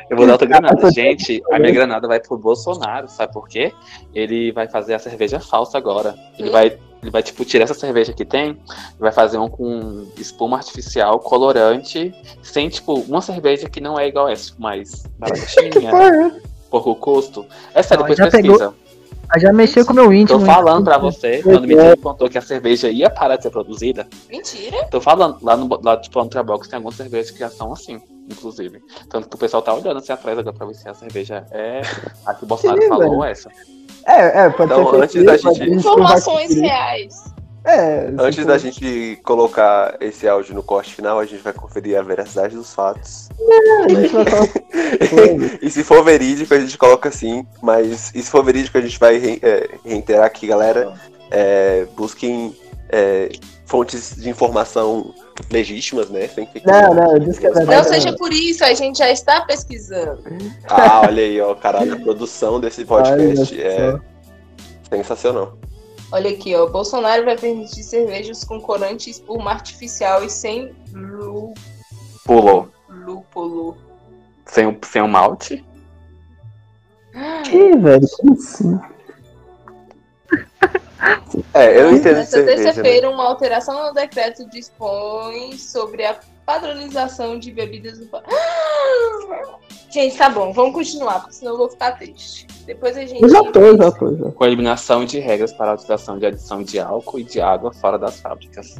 Eu 0.09 0.17
vou 0.17 0.25
dar 0.25 0.33
outra 0.33 0.47
granada. 0.47 0.89
Gente, 0.91 1.43
a 1.51 1.59
minha 1.59 1.71
granada 1.71 2.07
vai 2.07 2.19
pro 2.19 2.37
Bolsonaro, 2.37 3.07
sabe 3.07 3.31
por 3.31 3.47
quê? 3.47 3.71
Ele 4.13 4.51
vai 4.51 4.67
fazer 4.67 4.95
a 4.95 4.99
cerveja 4.99 5.39
falsa 5.39 5.77
agora. 5.77 6.15
Ele 6.39 6.49
hum? 6.49 6.51
vai 6.51 6.79
ele 7.01 7.11
vai, 7.11 7.21
tipo, 7.23 7.45
tirar 7.45 7.65
essa 7.65 7.73
cerveja 7.73 8.13
que 8.13 8.25
tem, 8.25 8.57
vai 8.99 9.11
fazer 9.11 9.37
um 9.37 9.47
com 9.47 10.07
espuma 10.17 10.57
artificial, 10.57 11.19
colorante, 11.19 12.13
sem, 12.41 12.69
tipo, 12.69 12.95
uma 13.01 13.21
cerveja 13.21 13.69
que 13.69 13.79
não 13.79 13.99
é 13.99 14.07
igual 14.07 14.27
essa, 14.27 14.47
tipo, 14.47 14.61
mais 14.61 15.03
baratinha, 15.17 15.91
pouco 16.69 16.95
custo. 16.95 17.45
Essa 17.73 17.95
não, 17.95 18.03
depois 18.03 18.31
pesquisa. 18.31 18.57
Pegou, 18.57 18.73
já 19.37 19.51
mexeu 19.51 19.85
com 19.85 19.91
o 19.91 19.95
meu 19.95 20.13
íntimo. 20.13 20.39
Tô 20.39 20.45
falando 20.45 20.85
pra 20.85 20.97
você, 20.97 21.43
quando 21.43 21.67
me 21.67 21.75
contou 21.97 22.29
que 22.29 22.37
a 22.37 22.41
cerveja 22.41 22.89
ia 22.89 23.09
parar 23.09 23.35
de 23.35 23.43
ser 23.43 23.49
produzida. 23.49 24.07
Mentira. 24.29 24.85
Tô 24.89 25.01
falando, 25.01 25.37
lá 25.41 25.57
no, 25.57 25.67
lá, 25.83 25.97
tipo, 25.97 26.23
no 26.23 26.29
Trabox 26.29 26.67
tem 26.67 26.77
algumas 26.77 26.95
cervejas 26.95 27.31
que 27.31 27.39
já 27.39 27.49
são 27.49 27.73
assim, 27.73 28.01
inclusive. 28.29 28.81
Tanto 29.09 29.27
que 29.27 29.35
o 29.35 29.39
pessoal 29.39 29.61
tá 29.61 29.73
olhando 29.73 29.97
assim 29.97 30.13
atrás 30.13 30.37
agora 30.37 30.55
pra 30.55 30.67
ver 30.67 30.75
se 30.75 30.87
a 30.87 30.93
cerveja 30.93 31.45
é 31.51 31.81
a 32.25 32.33
que 32.33 32.43
o 32.43 32.47
Bolsonaro 32.47 32.81
Sim, 32.81 32.87
falou 32.87 33.15
ou 33.15 33.23
essa. 33.23 33.51
É, 34.07 34.45
é, 34.45 34.49
pode 34.49 34.71
então, 34.71 34.89
ser 34.89 35.01
antes 35.03 35.23
da 35.25 35.37
gente... 35.37 35.69
Informações 35.69 36.55
reais. 36.55 37.27
É, 37.65 38.09
Antes 38.17 38.45
da 38.45 38.57
gente 38.57 39.19
colocar 39.25 39.97
esse 39.99 40.25
áudio 40.25 40.55
no 40.55 40.63
corte 40.63 40.95
final, 40.95 41.19
a 41.19 41.25
gente 41.25 41.43
vai 41.43 41.51
conferir 41.51 41.99
a 41.99 42.01
veracidade 42.01 42.55
dos 42.55 42.73
fatos. 42.73 43.27
falar. 44.09 44.47
e 45.61 45.69
se 45.69 45.83
for 45.83 46.01
verídico, 46.01 46.53
a 46.53 46.59
gente 46.61 46.77
coloca 46.77 47.09
assim. 47.09 47.45
Mas 47.61 48.09
e 48.15 48.23
se 48.23 48.31
for 48.31 48.41
verídico, 48.41 48.77
a 48.77 48.81
gente 48.81 48.97
vai 48.97 49.17
re- 49.17 49.39
é, 49.43 49.69
reiterar 49.83 50.25
aqui, 50.25 50.47
galera. 50.47 50.93
é, 51.29 51.85
busquem 51.93 52.55
é, 52.89 53.29
fontes 53.65 54.15
de 54.15 54.29
informação 54.29 55.13
legítimas, 55.51 56.09
né? 56.09 56.27
Sem 56.27 56.45
fake 56.47 56.65
Não, 56.67 56.93
não, 56.93 57.13
eu 57.13 57.19
disse 57.19 57.39
que 57.39 57.47
é 57.47 57.49
Não 57.49 57.55
verdade. 57.57 57.87
seja 57.89 58.13
por 58.17 58.31
isso, 58.33 58.63
a 58.63 58.73
gente 58.73 58.97
já 58.97 59.09
está 59.09 59.41
pesquisando. 59.41 60.23
Ah, 60.69 61.01
olha 61.05 61.23
aí, 61.23 61.39
ó, 61.41 61.53
caralho, 61.55 61.93
a 61.93 61.99
produção 61.99 62.59
desse 62.59 62.83
podcast 62.85 63.53
Olha 63.55 63.63
é 63.63 63.99
sensacional. 64.89 65.57
Olha 66.11 66.29
aqui, 66.29 66.55
ó. 66.55 66.65
Bolsonaro 66.67 67.25
vai 67.25 67.37
permitir 67.37 67.83
cervejas 67.83 68.43
com 68.43 68.61
corante 68.61 69.09
e 69.09 69.11
espuma 69.11 69.51
artificial 69.51 70.23
e 70.23 70.29
sem 70.29 70.73
lú- 70.93 71.53
Pulou. 72.25 72.69
lúpulo. 72.89 73.77
Sem 74.45 74.65
o, 74.67 74.77
sem 74.85 75.01
o 75.01 75.07
malte. 75.07 75.63
Que, 77.43 77.75
velho? 77.75 78.07
Como 78.17 78.33
assim? 78.33 78.79
É, 81.53 81.79
eu 81.79 81.91
entendo 81.93 82.17
Nessa. 82.17 82.41
Né? 82.41 82.55
terça-feira, 82.55 83.09
uma 83.09 83.23
alteração 83.23 83.87
no 83.87 83.93
decreto 83.93 84.49
dispõe 84.49 85.57
sobre 85.57 86.05
a 86.05 86.15
padronização 86.45 87.37
de 87.37 87.51
bebidas 87.51 87.99
no 87.99 88.07
Gente, 89.89 90.17
tá 90.17 90.29
bom, 90.29 90.51
vamos 90.51 90.73
continuar, 90.73 91.21
porque 91.21 91.35
senão 91.35 91.53
eu 91.53 91.57
vou 91.57 91.69
ficar 91.69 91.93
triste. 91.93 92.45
Depois 92.65 92.97
a 92.97 93.05
gente. 93.05 93.21
Eu 93.21 93.29
já 93.29 93.43
tô, 93.43 93.77
já 93.77 93.91
tô, 93.91 94.15
já. 94.15 94.31
Com 94.31 94.43
a 94.43 94.47
eliminação 94.47 95.05
de 95.05 95.19
regras 95.19 95.53
para 95.53 95.71
a 95.71 95.73
utilização 95.75 96.19
de 96.19 96.25
adição 96.25 96.61
de 96.61 96.79
álcool 96.79 97.19
e 97.19 97.23
de 97.23 97.39
água 97.39 97.73
fora 97.73 97.97
das 97.97 98.19
fábricas. 98.19 98.75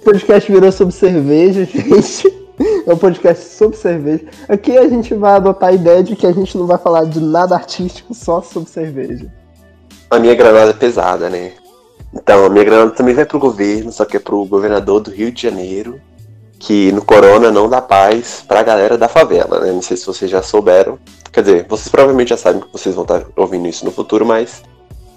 O 0.00 0.04
podcast 0.04 0.50
virou 0.50 0.70
sobre 0.70 0.94
cerveja, 0.94 1.64
gente. 1.66 2.44
É 2.86 2.92
um 2.92 2.96
podcast 2.96 3.44
sobre 3.44 3.76
cerveja. 3.76 4.26
Aqui 4.48 4.78
a 4.78 4.88
gente 4.88 5.12
vai 5.14 5.32
adotar 5.32 5.70
a 5.70 5.72
ideia 5.72 6.04
de 6.04 6.14
que 6.14 6.26
a 6.26 6.32
gente 6.32 6.56
não 6.56 6.66
vai 6.66 6.78
falar 6.78 7.04
de 7.04 7.20
nada 7.20 7.56
artístico, 7.56 8.14
só 8.14 8.40
sobre 8.40 8.70
cerveja. 8.70 9.32
A 10.10 10.18
minha 10.18 10.34
granada 10.34 10.70
é 10.70 10.74
pesada, 10.74 11.28
né? 11.28 11.52
Então, 12.12 12.44
a 12.44 12.48
minha 12.48 12.64
granada 12.64 12.90
também 12.92 13.14
vai 13.14 13.24
pro 13.24 13.38
governo, 13.38 13.90
só 13.90 14.04
que 14.04 14.16
é 14.16 14.20
pro 14.20 14.44
governador 14.44 15.00
do 15.00 15.10
Rio 15.10 15.32
de 15.32 15.42
Janeiro, 15.42 16.00
que 16.58 16.92
no 16.92 17.04
corona 17.04 17.50
não 17.50 17.68
dá 17.68 17.82
paz 17.82 18.44
pra 18.46 18.62
galera 18.62 18.96
da 18.96 19.08
favela, 19.08 19.60
né? 19.60 19.72
Não 19.72 19.82
sei 19.82 19.96
se 19.96 20.06
vocês 20.06 20.30
já 20.30 20.42
souberam. 20.42 20.98
Quer 21.32 21.42
dizer, 21.42 21.66
vocês 21.68 21.88
provavelmente 21.88 22.28
já 22.28 22.36
sabem 22.36 22.60
que 22.60 22.72
vocês 22.72 22.94
vão 22.94 23.02
estar 23.02 23.24
ouvindo 23.36 23.66
isso 23.66 23.84
no 23.84 23.90
futuro, 23.90 24.24
mas 24.24 24.62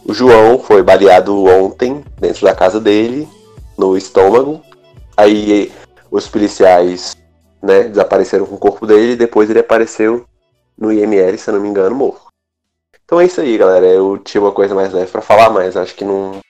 o 0.03 0.13
João 0.13 0.57
foi 0.57 0.81
baleado 0.81 1.45
ontem 1.45 2.03
dentro 2.19 2.45
da 2.45 2.55
casa 2.55 2.79
dele, 2.79 3.27
no 3.77 3.95
estômago. 3.95 4.61
Aí 5.15 5.71
os 6.09 6.27
policiais, 6.27 7.15
né, 7.61 7.83
desapareceram 7.83 8.45
com 8.45 8.55
o 8.55 8.59
corpo 8.59 8.87
dele 8.87 9.13
e 9.13 9.17
depois 9.17 9.49
ele 9.49 9.59
apareceu 9.59 10.25
no 10.77 10.91
IML, 10.91 11.37
se 11.37 11.49
eu 11.49 11.55
não 11.55 11.61
me 11.61 11.69
engano, 11.69 11.95
morto. 11.95 12.26
Então 13.07 13.21
é 13.21 13.25
isso 13.25 13.39
aí, 13.39 13.57
galera. 13.57 13.85
Eu 13.85 14.17
tinha 14.17 14.41
uma 14.41 14.51
coisa 14.51 14.75
mais 14.75 14.91
leve 14.91 15.09
pra 15.09 15.21
falar, 15.21 15.49
mas 15.49 15.77
acho 15.77 15.95
que 15.95 16.03
não. 16.03 16.41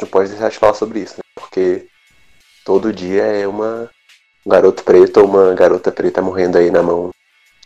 Não 0.00 0.08
pode 0.08 0.30
deixar 0.30 0.48
de 0.48 0.58
falar 0.58 0.72
sobre 0.72 1.00
isso, 1.00 1.16
né? 1.18 1.22
Porque 1.34 1.86
todo 2.64 2.94
dia 2.94 3.22
é 3.24 3.46
uma 3.46 3.90
um 4.44 4.50
garoto 4.50 4.82
preto 4.82 5.20
ou 5.20 5.26
uma 5.26 5.54
garota 5.54 5.92
preta 5.92 6.22
morrendo 6.22 6.56
aí 6.56 6.70
na 6.70 6.82
mão 6.82 7.10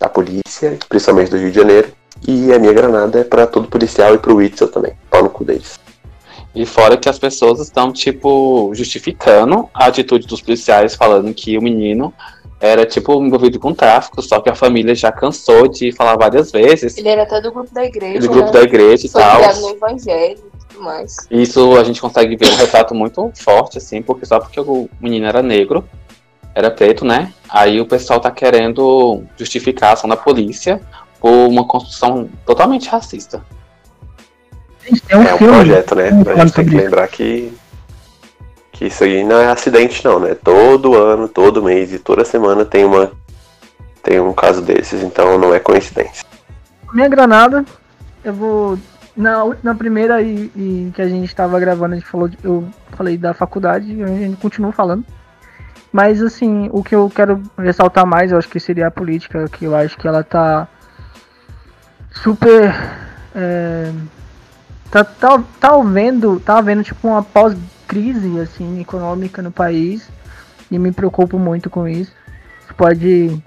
da 0.01 0.09
polícia, 0.09 0.77
principalmente 0.89 1.31
do 1.31 1.37
Rio 1.37 1.51
de 1.51 1.57
Janeiro. 1.57 1.93
E 2.27 2.53
a 2.53 2.59
minha 2.59 2.73
granada 2.73 3.21
é 3.21 3.25
pra 3.25 3.47
todo 3.47 3.69
policial 3.69 4.13
e 4.13 4.19
pro 4.19 4.35
Witzel 4.35 4.69
também. 4.69 4.99
Pau 5.09 5.23
no 5.23 5.31
cu 5.31 5.45
deles. 5.45 5.79
E 6.55 6.67
fora 6.67 6.97
que 6.97 7.09
as 7.09 7.19
pessoas 7.19 7.61
estão, 7.61 7.93
tipo, 7.93 8.73
justificando 8.75 9.71
a 9.73 9.87
atitude 9.87 10.27
dos 10.27 10.43
policiais, 10.43 10.97
falando 10.97 11.33
que 11.33 11.57
o 11.57 11.63
menino 11.63 12.13
era, 12.61 12.85
tipo, 12.85 13.23
envolvido 13.25 13.59
com 13.61 13.73
tráfico, 13.73 14.21
só 14.21 14.41
que 14.41 14.51
a 14.51 14.55
família 14.55 14.95
já 14.95 15.13
cansou 15.13 15.69
de 15.69 15.93
falar 15.93 16.17
várias 16.17 16.51
vezes 16.51 16.97
Ele 16.97 17.09
era 17.09 17.23
até 17.23 17.41
do 17.41 17.53
grupo 17.53 17.73
da 17.73 17.85
igreja. 17.85 18.19
do 18.19 18.29
grupo 18.29 18.47
né? 18.47 18.53
da 18.53 18.63
igreja 18.63 19.07
e 19.07 19.09
Foi 19.09 19.23
tal. 19.23 19.37
criado 19.39 19.61
no 19.61 19.71
evangelho 19.71 20.39
e 20.39 20.67
tudo 20.75 20.83
mais. 20.85 21.17
Isso 21.31 21.77
a 21.77 21.85
gente 21.85 22.01
consegue 22.01 22.37
ver 22.37 22.49
um 22.49 22.57
retrato 22.57 22.95
muito 22.95 23.31
forte, 23.37 23.79
assim, 23.79 24.03
porque 24.03 24.27
só 24.27 24.41
porque 24.41 24.59
o 24.61 24.89
menino 25.01 25.27
era 25.27 25.41
negro, 25.43 25.85
era 26.55 26.71
preto, 26.71 27.05
né? 27.05 27.33
Aí 27.49 27.81
o 27.81 27.87
pessoal 27.87 28.19
tá 28.19 28.31
querendo 28.31 29.23
justificar 29.37 29.91
a 29.91 29.93
ação 29.93 30.11
da 30.11 30.17
polícia 30.17 30.81
por 31.21 31.31
uma 31.31 31.65
construção 31.65 32.29
totalmente 32.45 32.89
racista. 32.89 33.41
Gente, 34.85 35.01
tem 35.03 35.17
um 35.17 35.23
é 35.23 35.35
um 35.35 35.39
filme. 35.39 35.53
projeto, 35.55 35.95
né? 35.95 36.09
A 36.27 36.41
gente 36.41 36.53
tem 36.55 36.65
que 36.65 36.75
lembrar 36.77 37.07
que. 37.09 37.53
Que 38.79 38.87
isso 38.87 39.03
aí 39.03 39.25
não 39.25 39.41
é 39.41 39.49
acidente, 39.49 40.05
não, 40.05 40.21
né? 40.21 40.37
Todo 40.37 40.95
ano, 40.95 41.29
todo 41.29 41.65
mês 41.65 41.93
e 41.93 41.99
toda 41.99 42.25
semana 42.25 42.65
tem 42.65 42.85
uma. 42.85 43.11
Tem 44.05 44.21
um 44.21 44.33
caso 44.33 44.63
desses, 44.63 45.03
então 45.03 45.37
não 45.37 45.53
é 45.53 45.59
coincidência. 45.59 46.25
Minha 46.95 47.09
granada, 47.09 47.65
eu 48.23 48.33
vou. 48.33 48.79
Na, 49.17 49.43
na 49.65 49.75
primeira 49.75 50.23
e, 50.23 50.49
e 50.55 50.93
que 50.95 51.03
a 51.03 51.09
gente 51.09 51.35
tava 51.35 51.59
gravando, 51.59 51.95
a 51.95 51.99
gente 51.99 52.07
falou, 52.07 52.31
eu 52.45 52.69
falei 52.93 53.19
da 53.19 53.35
faculdade, 53.35 53.93
e 53.93 54.01
a 54.01 54.07
gente 54.07 54.37
continua 54.37 54.71
falando. 54.71 55.05
Mas 55.93 56.23
assim, 56.23 56.71
o 56.73 56.85
que 56.85 56.95
eu 56.95 57.11
quero 57.13 57.43
ressaltar 57.59 58.07
mais, 58.07 58.31
eu 58.31 58.39
acho 58.39 58.49
que 58.49 58.61
seria 58.61 58.87
a 58.87 58.93
política, 58.93 59.49
que 59.49 59.65
eu 59.65 59.75
acho 59.75 59.99
que 59.99 60.07
ela 60.07 60.23
tá 60.23 60.69
super. 62.13 62.73
é, 63.35 63.91
tá, 64.89 65.03
tá, 65.03 65.43
tá 65.59 65.75
havendo, 65.75 66.39
tá 66.39 66.59
havendo 66.59 66.85
tipo 66.85 67.09
uma 67.09 67.25
pós-crise 67.89 68.39
assim, 68.41 68.81
econômica 68.81 69.41
no 69.41 69.51
país. 69.51 70.09
E 70.71 70.79
me 70.79 70.93
preocupo 70.93 71.39
muito 71.39 71.71
com 71.71 71.89
isso. 71.89 72.13
Isso 72.63 72.75
pode 72.75 73.43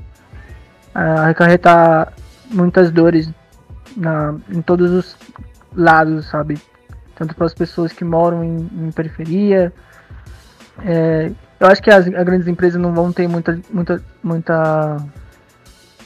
ah, 0.93 1.29
acarretar 1.29 2.11
muitas 2.49 2.89
dores 2.89 3.29
na, 3.95 4.35
em 4.49 4.61
todos 4.61 4.89
os 4.91 5.17
lados, 5.75 6.25
sabe? 6.25 6.59
Tanto 7.15 7.35
para 7.35 7.45
as 7.45 7.53
pessoas 7.53 7.93
que 7.93 8.03
moram 8.03 8.43
em, 8.43 8.69
em 8.87 8.91
periferia. 8.91 9.71
É, 10.83 11.31
eu 11.59 11.67
acho 11.67 11.81
que 11.83 11.91
as, 11.91 12.07
as 12.07 12.23
grandes 12.23 12.47
empresas 12.47 12.81
não 12.81 12.91
vão 12.91 13.13
ter 13.13 13.27
muita, 13.27 13.59
muita, 13.71 14.03
muita, 14.23 14.97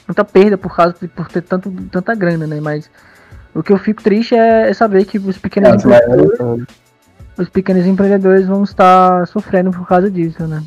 muita 0.06 0.24
perda 0.24 0.58
por 0.58 0.76
causa 0.76 0.94
de 1.00 1.08
por 1.08 1.28
ter 1.28 1.40
tanto, 1.40 1.72
tanta 1.90 2.14
grana, 2.14 2.46
né? 2.46 2.60
Mas 2.60 2.90
o 3.54 3.62
que 3.62 3.72
eu 3.72 3.78
fico 3.78 4.02
triste 4.02 4.34
é, 4.34 4.68
é 4.68 4.74
saber 4.74 5.06
que 5.06 5.18
os 5.18 5.38
pequenos, 5.38 5.82
né? 5.82 5.98
Os 7.38 7.48
pequenos 7.48 7.86
empreendedores 7.86 8.46
vão 8.46 8.64
estar 8.64 9.26
sofrendo 9.26 9.70
por 9.70 9.86
causa 9.86 10.10
disso, 10.10 10.46
né? 10.46 10.62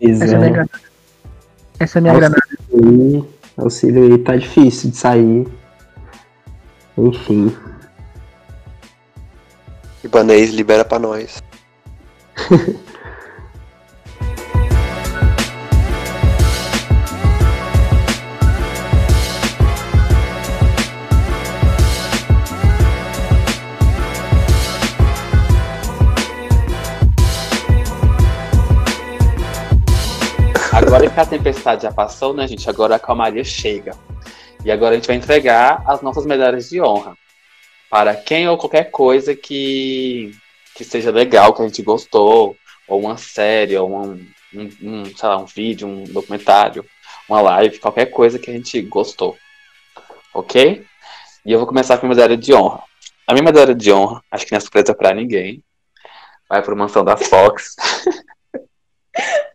Essa 0.00 0.24
é 0.24 0.34
a 0.34 0.38
minha 0.38 0.50
granada. 0.50 0.80
Essa 1.78 1.98
é 1.98 2.00
a 2.00 2.02
minha 2.02 2.14
Nossa. 2.14 2.28
granada. 2.28 2.42
aí, 2.74 3.24
auxílio 3.56 4.02
aí 4.02 4.18
tá 4.18 4.36
difícil 4.36 4.90
de 4.90 4.96
sair. 4.96 5.48
Enfim. 6.98 7.56
Ibanês 10.04 10.50
libera 10.50 10.84
pra 10.84 10.98
nós. 10.98 11.42
a 31.22 31.26
tempestade 31.26 31.82
já 31.82 31.92
passou, 31.92 32.34
né, 32.34 32.46
gente? 32.46 32.68
Agora 32.68 32.96
a 32.96 32.98
calmaria 32.98 33.44
chega. 33.44 33.96
E 34.64 34.70
agora 34.70 34.92
a 34.92 34.94
gente 34.96 35.06
vai 35.06 35.16
entregar 35.16 35.82
as 35.86 36.02
nossas 36.02 36.26
medalhas 36.26 36.68
de 36.68 36.80
honra. 36.80 37.16
Para 37.88 38.14
quem 38.14 38.48
ou 38.48 38.58
qualquer 38.58 38.90
coisa 38.90 39.34
que, 39.34 40.34
que 40.74 40.84
seja 40.84 41.10
legal, 41.10 41.52
que 41.54 41.62
a 41.62 41.66
gente 41.66 41.82
gostou, 41.82 42.56
ou 42.88 43.00
uma 43.00 43.16
série, 43.16 43.76
ou 43.76 43.90
um, 43.90 44.26
um, 44.54 44.70
um, 44.82 45.04
sei 45.04 45.28
lá, 45.28 45.38
um 45.38 45.44
vídeo, 45.44 45.86
um 45.86 46.04
documentário, 46.04 46.84
uma 47.28 47.40
live, 47.40 47.78
qualquer 47.78 48.06
coisa 48.06 48.38
que 48.38 48.50
a 48.50 48.54
gente 48.54 48.80
gostou. 48.82 49.36
Ok? 50.34 50.84
E 51.44 51.52
eu 51.52 51.58
vou 51.58 51.68
começar 51.68 51.98
com 51.98 52.06
a 52.06 52.08
medalha 52.08 52.36
de 52.36 52.52
honra. 52.52 52.82
A 53.26 53.32
minha 53.32 53.44
medalha 53.44 53.74
de 53.74 53.92
honra, 53.92 54.22
acho 54.30 54.44
que 54.44 54.52
não 54.52 54.58
é 54.58 54.60
surpresa 54.60 54.94
pra 54.94 55.14
ninguém, 55.14 55.62
vai 56.48 56.62
para 56.62 56.74
Mansão 56.74 57.04
da 57.04 57.16
Fox. 57.16 57.76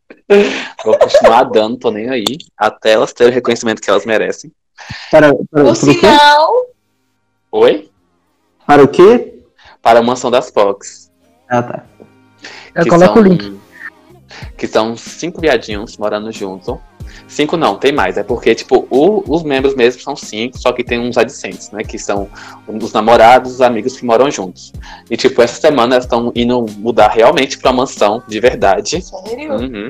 Vou 0.83 0.97
continuar 0.97 1.43
dando, 1.45 1.77
tô 1.77 1.91
nem 1.91 2.09
aí, 2.09 2.37
até 2.57 2.93
elas 2.93 3.13
terem 3.13 3.31
o 3.31 3.35
reconhecimento 3.35 3.81
que 3.81 3.89
elas 3.89 4.05
merecem. 4.05 4.51
Para, 5.11 5.33
para, 5.49 5.63
o 5.63 5.73
quê? 5.73 5.93
sinal, 5.93 6.67
Oi? 7.51 7.89
Para 8.65 8.83
o 8.83 8.87
quê? 8.87 9.43
Para 9.81 9.99
a 9.99 10.03
Mansão 10.03 10.29
das 10.29 10.49
Fox. 10.49 11.11
Ah, 11.49 11.63
tá. 11.63 11.85
Eu 12.75 12.83
que 12.83 12.89
coloco 12.89 13.13
são, 13.13 13.21
o 13.21 13.25
link. 13.25 13.59
Que 14.57 14.67
são 14.67 14.97
cinco 14.97 15.41
viadinhos 15.41 15.97
morando 15.97 16.31
junto. 16.31 16.79
Cinco 17.27 17.57
não, 17.57 17.75
tem 17.75 17.91
mais. 17.91 18.17
É 18.17 18.23
porque, 18.23 18.53
tipo, 18.55 18.87
o- 18.89 19.23
os 19.27 19.43
membros 19.43 19.75
mesmo 19.75 20.01
são 20.01 20.15
cinco, 20.15 20.57
só 20.57 20.71
que 20.71 20.83
tem 20.83 20.99
uns 20.99 21.17
adicentes, 21.17 21.71
né? 21.71 21.83
Que 21.83 21.97
são 21.99 22.27
os 22.67 22.93
namorados, 22.93 23.53
os 23.53 23.61
amigos 23.61 23.97
que 23.97 24.05
moram 24.05 24.29
juntos. 24.31 24.71
E, 25.09 25.17
tipo, 25.17 25.41
essa 25.41 25.59
semana 25.59 25.95
elas 25.95 26.05
estão 26.05 26.31
indo 26.35 26.65
mudar 26.77 27.09
realmente 27.09 27.57
pra 27.57 27.71
mansão, 27.73 28.21
de 28.27 28.39
verdade. 28.39 29.01
Sério? 29.01 29.53
Uhum. 29.53 29.89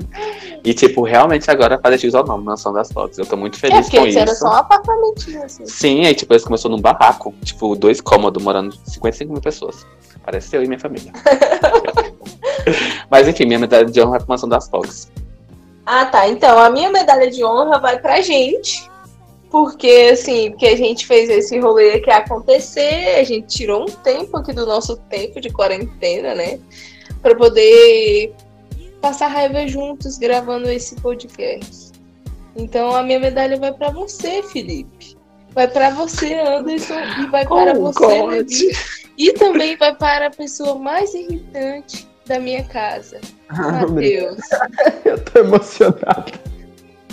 E, 0.64 0.74
tipo, 0.74 1.04
realmente 1.04 1.50
agora 1.50 1.80
fazer 1.82 1.98
jus 2.00 2.16
ao 2.16 2.26
nome, 2.26 2.44
Mansão 2.44 2.74
das 2.74 2.92
Fotos. 2.92 3.18
Eu 3.18 3.26
tô 3.26 3.38
muito 3.38 3.56
É, 3.58 3.60
feliz 3.60 3.82
porque 3.86 3.98
com 3.98 4.04
antes 4.04 4.16
era 4.18 4.32
isso. 4.32 4.40
só 4.42 4.50
um 4.50 4.54
apartamentinho, 4.56 5.44
assim. 5.44 5.66
Sim, 5.66 6.06
aí, 6.06 6.14
tipo, 6.16 6.34
eles 6.34 6.44
começaram 6.44 6.76
num 6.76 6.82
barraco, 6.82 7.34
tipo, 7.44 7.76
dois 7.76 8.02
cômodos, 8.02 8.44
morando 8.44 8.76
55 8.86 9.32
mil 9.32 9.42
pessoas. 9.42 9.86
Parece 10.26 10.56
eu 10.58 10.64
e 10.64 10.68
minha 10.68 10.80
família. 10.80 11.14
Mas, 13.10 13.28
enfim, 13.28 13.46
minha 13.46 13.60
medalha 13.60 13.86
de 13.86 14.02
honra 14.02 14.18
é 14.18 14.20
pra 14.20 14.28
Mansão 14.30 14.50
das 14.50 14.68
Fotos. 14.70 15.08
Ah, 15.90 16.06
tá. 16.06 16.28
Então, 16.28 16.60
a 16.60 16.70
minha 16.70 16.92
medalha 16.92 17.32
de 17.32 17.46
honra 17.46 17.80
vai 17.80 17.98
pra 17.98 18.20
gente. 18.20 18.92
Porque, 19.50 20.10
assim, 20.12 20.52
porque 20.52 20.66
a 20.66 20.76
gente 20.76 21.08
fez 21.08 21.30
esse 21.30 21.58
rolê 21.58 21.94
aqui 21.94 22.12
acontecer, 22.12 23.16
a 23.18 23.24
gente 23.24 23.48
tirou 23.48 23.84
um 23.84 23.86
tempo 23.86 24.36
aqui 24.36 24.52
do 24.52 24.66
nosso 24.66 24.98
tempo 25.10 25.40
de 25.40 25.50
quarentena, 25.50 26.36
né? 26.36 26.60
Pra 27.22 27.34
poder 27.34 28.36
passar 29.00 29.28
raiva 29.28 29.66
juntos 29.66 30.18
gravando 30.18 30.70
esse 30.70 30.96
podcast. 30.98 31.94
Então, 32.58 32.94
a 32.94 33.02
minha 33.02 33.22
medalha 33.22 33.56
vai 33.58 33.72
pra 33.72 33.90
você, 33.90 34.44
Felipe. 34.44 35.16
Vai 35.52 35.70
pra 35.70 35.92
você, 35.92 36.34
Anderson, 36.34 37.00
e 37.22 37.28
vai 37.28 37.48
para 37.48 37.72
Oh, 37.80 37.92
você. 37.94 38.22
Levi. 38.24 38.78
E 39.18 39.32
também 39.32 39.78
vai 39.78 39.96
para 39.96 40.28
a 40.28 40.32
pessoa 40.32 40.76
mais 40.76 41.14
irritante 41.14 42.06
da 42.26 42.38
minha 42.40 42.64
casa, 42.66 43.22
Matheus. 43.50 44.38
Eu 45.06 45.24
tô 45.24 45.40
emocionado. 45.40 46.32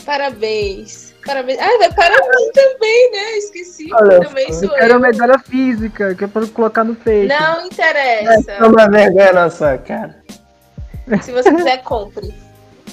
Parabéns. 0.04 1.14
Parabéns. 1.24 1.58
Ah, 1.58 1.78
vai 1.78 1.92
para 1.92 2.10
mim 2.10 2.50
também, 2.52 3.10
né? 3.12 3.38
Esqueci. 3.38 3.88
Olha 3.94 4.20
também 4.20 4.52
sou 4.52 4.64
Eu 4.64 4.74
quero 4.74 4.94
eu. 4.94 5.00
medalha 5.00 5.38
física, 5.38 6.14
que 6.14 6.24
é 6.24 6.26
pra 6.26 6.46
colocar 6.48 6.84
no 6.84 6.94
peito. 6.94 7.28
Não 7.32 7.66
interessa. 7.66 8.52
Toma 8.58 8.88
vergonha 8.90 9.32
na 9.32 9.50
sua 9.50 9.78
cara. 9.78 10.22
Se 11.22 11.32
você 11.32 11.54
quiser, 11.54 11.82
compre. 11.82 12.34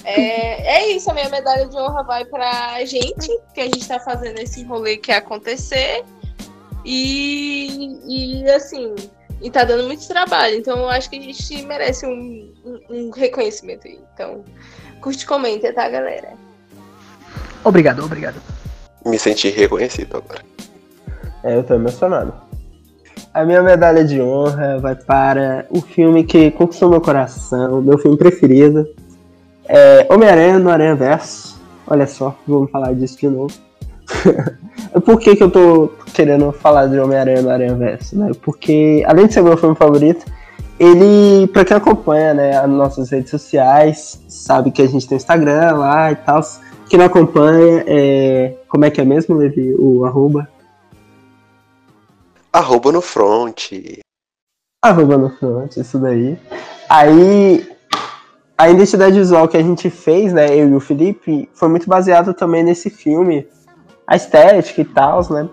É, 0.04 0.78
é 0.78 0.92
isso, 0.92 1.12
a 1.12 1.14
minha 1.14 1.30
medalha 1.30 1.68
de 1.68 1.76
honra 1.76 2.04
vai 2.04 2.26
pra 2.26 2.84
gente, 2.86 3.30
que 3.54 3.62
a 3.62 3.66
gente 3.66 3.88
tá 3.88 4.00
fazendo 4.00 4.40
esse 4.40 4.64
rolê 4.64 4.98
que 4.98 5.12
acontecer. 5.12 6.04
E, 6.84 8.00
e 8.42 8.50
assim, 8.50 8.96
e 9.42 9.50
tá 9.50 9.64
dando 9.64 9.86
muito 9.86 10.08
trabalho. 10.08 10.56
Então 10.56 10.78
eu 10.80 10.90
acho 10.90 11.10
que 11.10 11.18
a 11.18 11.22
gente 11.22 11.66
merece 11.66 12.06
um, 12.06 12.52
um- 12.66 12.80
um 12.90 13.10
reconhecimento 13.12 13.88
aí. 13.88 14.00
Então, 14.14 14.44
curte 15.02 15.24
e 15.24 15.28
comenta, 15.28 15.74
tá, 15.74 15.90
galera? 15.90 16.30
Obrigado, 17.64 18.04
obrigado. 18.04 18.36
Me 19.06 19.18
senti 19.18 19.50
reconhecido 19.50 20.18
agora. 20.18 20.42
É, 21.44 21.56
eu 21.58 21.64
tô 21.64 21.74
emocionado. 21.74 22.34
A 23.34 23.46
minha 23.46 23.62
medalha 23.64 24.04
de 24.04 24.22
honra 24.22 24.78
vai 24.80 24.94
para 24.96 25.66
o 25.70 25.82
filme 25.82 26.24
que 26.24 26.52
conquistou 26.52 26.90
meu 26.90 27.02
coração, 27.02 27.82
meu 27.82 27.98
filme 27.98 28.18
preferido. 28.18 28.86
É 29.66 30.06
Homem-Aranha 30.12 30.60
no 30.60 30.70
Aranha 30.70 30.96
Verso. 30.96 31.60
Olha 31.88 32.06
só, 32.06 32.38
vamos 32.48 32.70
falar 32.72 32.94
disso 32.94 33.18
de 33.18 33.28
novo. 33.30 33.54
Por 35.00 35.20
que, 35.20 35.36
que 35.36 35.44
eu 35.44 35.50
tô 35.50 35.94
querendo 36.14 36.52
falar 36.52 36.88
de 36.88 37.00
Homem-Aranha 37.00 37.42
no 37.42 37.50
Aranha 37.50 37.76
Verso? 37.76 38.18
Né? 38.18 38.32
Porque, 38.42 39.04
além 39.08 39.28
de 39.28 39.34
ser 39.34 39.42
meu 39.42 39.56
filme 39.56 39.76
favorito, 39.76 40.26
ele, 40.78 41.48
pra 41.48 41.64
quem 41.64 41.78
acompanha 41.78 42.34
né, 42.34 42.58
as 42.58 42.70
nossas 42.70 43.10
redes 43.10 43.30
sociais, 43.30 44.20
sabe 44.28 44.72
que 44.72 44.82
a 44.82 44.88
gente 44.88 45.08
tem 45.08 45.16
Instagram 45.16 45.78
lá 45.78 46.12
e 46.12 46.16
tal. 46.16 46.42
Quem 46.90 47.00
não 47.00 47.06
acompanha, 47.06 47.86
é... 47.88 48.56
como 48.68 48.84
é 48.84 48.92
que 48.92 49.00
é 49.00 49.06
mesmo, 49.06 49.38
Levi? 49.38 49.74
O 49.76 50.04
arroba? 50.06 50.50
Arroba 52.52 52.92
no 52.92 53.00
front. 53.00 53.72
Arroba 54.84 55.18
no 55.18 55.30
front, 55.30 55.78
isso 55.78 55.98
daí. 56.00 56.38
Aí, 56.90 57.66
a 58.58 58.70
identidade 58.70 59.18
visual 59.18 59.48
que 59.48 59.56
a 59.56 59.64
gente 59.64 59.90
fez, 59.90 60.34
né, 60.34 60.54
eu 60.54 60.68
e 60.68 60.76
o 60.76 60.80
Felipe, 60.80 61.48
foi 61.54 61.70
muito 61.70 61.88
baseado 61.88 62.34
também 62.34 62.64
nesse 62.64 62.90
filme. 62.90 63.48
A 64.12 64.18
estética 64.18 64.82
e 64.82 64.84
tal, 64.84 65.22
né? 65.32 65.48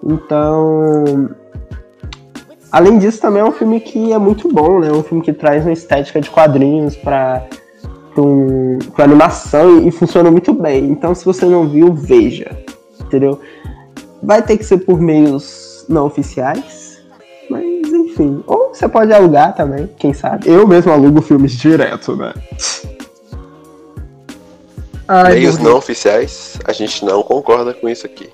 Então, 0.00 1.28
além 2.70 2.98
disso, 2.98 3.20
também 3.20 3.42
é 3.42 3.44
um 3.44 3.50
filme 3.50 3.80
que 3.80 4.12
é 4.12 4.18
muito 4.18 4.48
bom, 4.48 4.78
né? 4.78 4.92
Um 4.92 5.02
filme 5.02 5.24
que 5.24 5.32
traz 5.32 5.64
uma 5.64 5.72
estética 5.72 6.20
de 6.20 6.30
quadrinhos 6.30 6.94
para 6.94 7.42
um, 8.16 8.78
pra 8.94 9.06
animação 9.06 9.80
e, 9.80 9.88
e 9.88 9.90
funciona 9.90 10.30
muito 10.30 10.52
bem. 10.52 10.84
Então, 10.84 11.16
se 11.16 11.24
você 11.24 11.46
não 11.46 11.66
viu, 11.66 11.92
veja, 11.92 12.56
entendeu? 13.00 13.40
Vai 14.22 14.40
ter 14.40 14.56
que 14.56 14.64
ser 14.64 14.78
por 14.78 15.00
meios 15.00 15.84
não 15.88 16.06
oficiais, 16.06 17.02
mas 17.50 17.92
enfim. 17.92 18.40
Ou 18.46 18.72
você 18.72 18.88
pode 18.88 19.12
alugar 19.12 19.56
também, 19.56 19.90
quem 19.98 20.12
sabe. 20.12 20.48
Eu 20.48 20.64
mesmo 20.64 20.92
alugo 20.92 21.20
filmes 21.20 21.58
direto, 21.58 22.14
né? 22.14 22.32
Ai, 25.08 25.34
Meios 25.34 25.56
morri. 25.56 25.68
não 25.70 25.78
oficiais, 25.78 26.58
a 26.64 26.72
gente 26.72 27.04
não 27.04 27.22
concorda 27.22 27.72
com 27.72 27.88
isso 27.88 28.06
aqui. 28.06 28.28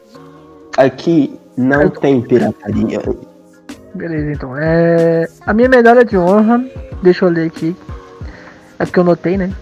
Aqui 0.77 1.39
não 1.57 1.91
tem 1.91 2.21
pirataria. 2.23 3.01
Beleza, 3.95 4.33
então. 4.33 4.57
É... 4.57 5.29
A 5.47 5.53
minha 5.53 5.69
medalha 5.69 6.05
de 6.05 6.17
honra, 6.17 6.65
deixa 7.03 7.25
eu 7.25 7.29
ler 7.29 7.47
aqui. 7.47 7.77
É 8.79 8.85
porque 8.87 8.99
eu 8.99 9.05
notei, 9.05 9.37
né? 9.37 9.53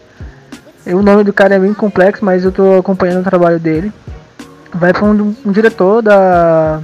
O 0.87 1.03
nome 1.03 1.25
do 1.25 1.33
cara 1.33 1.57
é 1.57 1.59
bem 1.59 1.75
complexo, 1.75 2.25
mas 2.25 2.45
eu 2.45 2.53
tô 2.53 2.79
acompanhando 2.79 3.21
o 3.21 3.29
trabalho 3.29 3.59
dele. 3.59 3.93
Vai 4.73 4.93
pra 4.93 5.05
um, 5.05 5.35
um 5.45 5.53
diretor 5.53 6.01
da. 6.01 6.81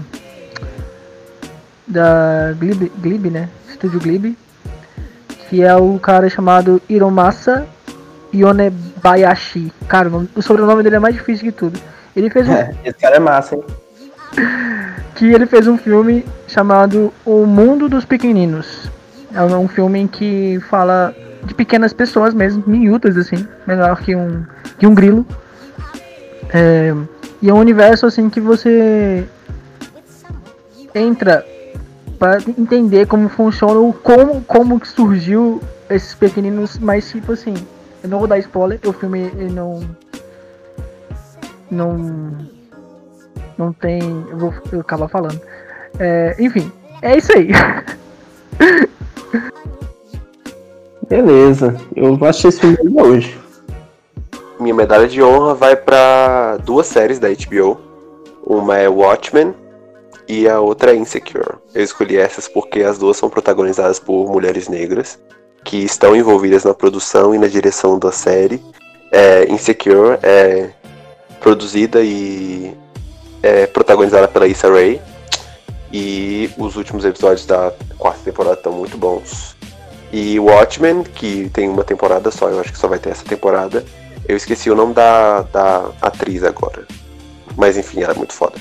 Da 1.87 2.53
Glib, 2.59 2.91
Glib, 2.99 3.31
né? 3.31 3.49
Estúdio 3.69 4.01
Glib. 4.01 4.37
Que 5.49 5.63
é 5.63 5.75
o 5.77 5.97
cara 6.01 6.29
chamado 6.29 6.83
Hiromasa 6.89 7.67
Yonebayashi. 8.41 9.73
Cara, 9.89 10.09
o 10.09 10.13
nome- 10.13 10.29
o 10.35 10.43
sobrenome 10.43 10.83
dele 10.83 10.97
é 10.97 10.99
mais 10.99 11.15
difícil 11.15 11.47
que 11.47 11.53
tudo. 11.53 11.79
Ele 12.15 12.31
fez 12.31 12.49
um 12.49 12.53
É, 12.53 12.75
esse 12.85 12.99
cara 12.99 13.17
é 13.17 13.21
massa, 13.21 13.57
hein? 13.57 13.65
que 15.15 15.27
ele 15.33 15.47
fez 15.47 15.67
um 15.67 15.79
filme 15.79 16.25
chamado 16.47 17.13
O 17.25 17.47
Mundo 17.47 17.89
dos 17.89 18.05
Pequeninos. 18.05 18.91
É 19.35 19.43
um 19.43 19.69
filme 19.69 20.01
em 20.01 20.07
que 20.07 20.59
fala 20.69 21.15
de 21.45 21.55
pequenas 21.55 21.93
pessoas 21.93 22.33
mesmo, 22.35 22.63
miúdas 22.67 23.17
assim, 23.17 23.47
menor 23.67 24.01
que 24.01 24.15
um, 24.17 24.45
que 24.79 24.87
um 24.87 24.95
grilo. 24.95 25.27
É, 26.53 26.95
e 27.43 27.51
é 27.51 27.53
um 27.55 27.59
universo 27.59 28.07
assim 28.07 28.31
que 28.31 28.41
você 28.41 29.27
entra 30.95 31.45
para 32.19 32.39
entender 32.59 33.07
como 33.07 33.29
funciona 33.29 33.79
ou 33.79 33.93
como, 33.93 34.43
como 34.43 34.81
que 34.81 34.89
surgiu 34.89 35.61
esses 35.91 36.15
pequeninos, 36.15 36.79
mas 36.79 37.11
tipo 37.11 37.33
assim, 37.33 37.55
eu 38.07 38.09
não 38.09 38.21
vou 38.21 38.29
dar 38.29 38.39
spoiler, 38.39 38.79
o 38.87 38.93
filme 38.93 39.19
ele 39.21 39.51
não 39.51 39.81
não 41.69 42.39
não 43.59 43.73
tem. 43.73 44.01
Eu 44.31 44.39
vou 44.39 44.55
eu 44.73 44.81
acabar 44.81 45.09
falando. 45.09 45.41
É, 45.99 46.37
enfim, 46.39 46.71
é 47.03 47.17
isso 47.17 47.33
aí. 47.33 47.49
Beleza. 51.09 51.77
Eu 51.97 52.17
vou 52.17 52.29
assistir 52.29 52.49
esse 52.49 52.61
filme 52.61 52.77
ainda 52.81 53.03
hoje. 53.03 53.37
Minha 54.61 54.75
medalha 54.75 55.09
de 55.09 55.21
honra 55.23 55.55
vai 55.55 55.75
pra 55.75 56.59
duas 56.59 56.87
séries 56.87 57.19
da 57.19 57.29
HBO. 57.29 57.81
Uma 58.45 58.79
é 58.79 58.89
Watchmen 58.89 59.53
e 60.29 60.49
a 60.49 60.61
outra 60.61 60.93
é 60.93 60.97
Insecure. 60.97 61.57
Eu 61.75 61.83
escolhi 61.83 62.17
essas 62.17 62.47
porque 62.47 62.83
as 62.83 62.99
duas 62.99 63.17
são 63.17 63.29
protagonizadas 63.29 63.99
por 63.99 64.31
mulheres 64.31 64.69
negras 64.69 65.19
que 65.67 65.79
estão 65.79 66.15
envolvidas 66.15 66.63
na 66.63 66.73
produção 66.73 67.35
e 67.35 67.39
na 67.39 67.49
direção 67.49 67.99
da 67.99 68.13
série. 68.13 68.63
É, 69.11 69.51
Insecure 69.51 70.17
é 70.23 70.71
produzida 71.41 72.03
e 72.03 72.73
é 73.43 73.67
protagonizada 73.67 74.29
pela 74.29 74.47
Issa 74.47 74.71
Rae. 74.71 75.03
E 75.93 76.51
os 76.57 76.77
últimos 76.77 77.05
episódios 77.05 77.47
da 77.47 77.73
quarta 77.99 78.21
temporada 78.25 78.57
estão 78.57 78.73
muito 78.73 78.97
bons. 78.97 79.57
E 80.13 80.39
Watchmen, 80.39 81.03
que 81.03 81.51
tem 81.53 81.69
uma 81.69 81.83
temporada 81.83 82.31
só, 82.31 82.49
eu 82.49 82.61
acho 82.61 82.73
que 82.73 82.79
só 82.79 82.87
vai 82.87 83.01
ter 83.01 83.11
essa 83.11 83.25
temporada. 83.25 83.85
Eu 84.29 84.37
esqueci 84.37 84.71
o 84.71 84.75
nome 84.75 84.95
da, 84.95 85.43
da 85.43 85.91
atriz 86.01 86.45
agora. 86.45 86.87
Mas 87.57 87.77
enfim, 87.77 88.03
ela 88.03 88.13
é 88.13 88.17
muito 88.17 88.33
foda. 88.33 88.55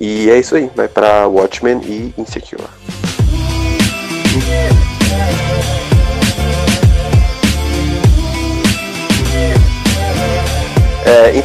E 0.00 0.28
é 0.28 0.38
isso 0.38 0.56
aí, 0.56 0.68
vai 0.74 0.88
pra 0.88 1.28
Watchmen 1.28 1.80
e 1.84 2.12
Insecure. 2.18 2.64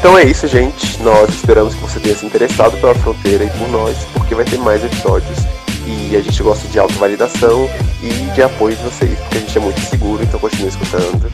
Então 0.06 0.20
é 0.20 0.24
isso, 0.24 0.48
gente. 0.48 1.02
Nós 1.02 1.34
esperamos 1.34 1.74
que 1.74 1.82
você 1.82 2.00
tenha 2.00 2.16
se 2.16 2.28
interessado 2.28 2.80
pela 2.80 2.94
fronteira 2.94 3.44
e 3.44 3.50
por 3.50 3.68
nós, 3.70 3.98
porque 4.14 4.36
vai 4.36 4.46
ter 4.46 4.60
mais 4.60 4.84
episódios. 4.84 5.40
E 5.88 6.16
a 6.16 6.22
gente 6.22 6.44
gosta 6.44 6.68
de 6.68 6.78
autovalidação 6.78 7.68
e 8.04 8.10
de 8.36 8.44
apoio 8.44 8.76
de 8.76 8.84
vocês, 8.84 9.18
porque 9.18 9.38
a 9.38 9.40
gente 9.40 9.58
é 9.58 9.62
muito 9.62 9.82
seguro, 9.82 10.22
então 10.22 10.40
continue 10.40 10.68
escutando. 10.68 11.32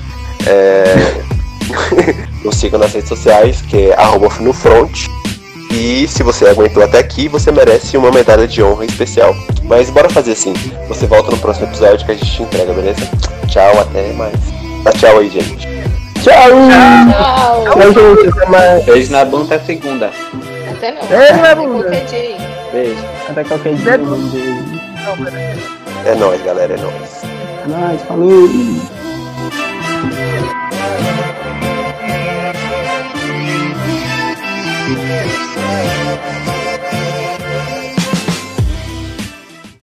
É... 0.47 0.85
nos 2.45 2.55
sigam 2.55 2.79
nas 2.79 2.93
redes 2.93 3.09
sociais, 3.09 3.61
que 3.61 3.89
é 3.89 3.99
arroba 3.99 4.29
no 4.39 4.53
front. 4.53 5.05
E 5.69 6.07
se 6.07 6.23
você 6.23 6.47
aguentou 6.47 6.81
até 6.81 6.99
aqui, 6.99 7.27
você 7.27 7.51
merece 7.51 7.97
uma 7.97 8.09
medalha 8.09 8.47
de 8.47 8.63
honra 8.63 8.85
especial. 8.85 9.35
Mas 9.63 9.89
bora 9.89 10.09
fazer 10.09 10.31
assim. 10.31 10.53
Você 10.87 11.05
volta 11.05 11.29
no 11.29 11.37
próximo 11.39 11.67
episódio 11.67 12.05
que 12.05 12.11
a 12.13 12.15
gente 12.15 12.31
te 12.31 12.43
entrega, 12.43 12.71
beleza? 12.71 13.01
Tchau, 13.49 13.81
até 13.81 14.13
mais. 14.13 14.39
Tchau 14.97 15.17
aí, 15.17 15.29
gente. 15.29 15.70
Tchau! 16.21 16.51
Tchau. 17.11 17.63
Tchau, 17.73 17.93
gente. 17.93 18.29
Até 18.29 18.45
mais. 18.49 18.85
Beijo 18.85 19.11
na 19.11 19.25
bunda 19.25 19.55
até 19.55 19.65
segunda. 19.65 20.11
Até 20.71 20.91
não. 20.91 21.05
Beijo 21.07 21.41
na 21.41 21.55
bunda. 21.55 21.89
Beijo. 22.71 23.05
Até 23.29 23.43
qualquer 23.43 23.73
dia. 23.75 23.97
Beijo. 23.97 24.61
É 26.05 26.15
nóis, 26.15 26.41
galera, 26.43 26.73
é 26.73 26.77
nóis. 26.77 27.23
É 27.23 27.67
nóis, 27.67 28.01
falou! 28.03 28.49
Thank 36.13 36.50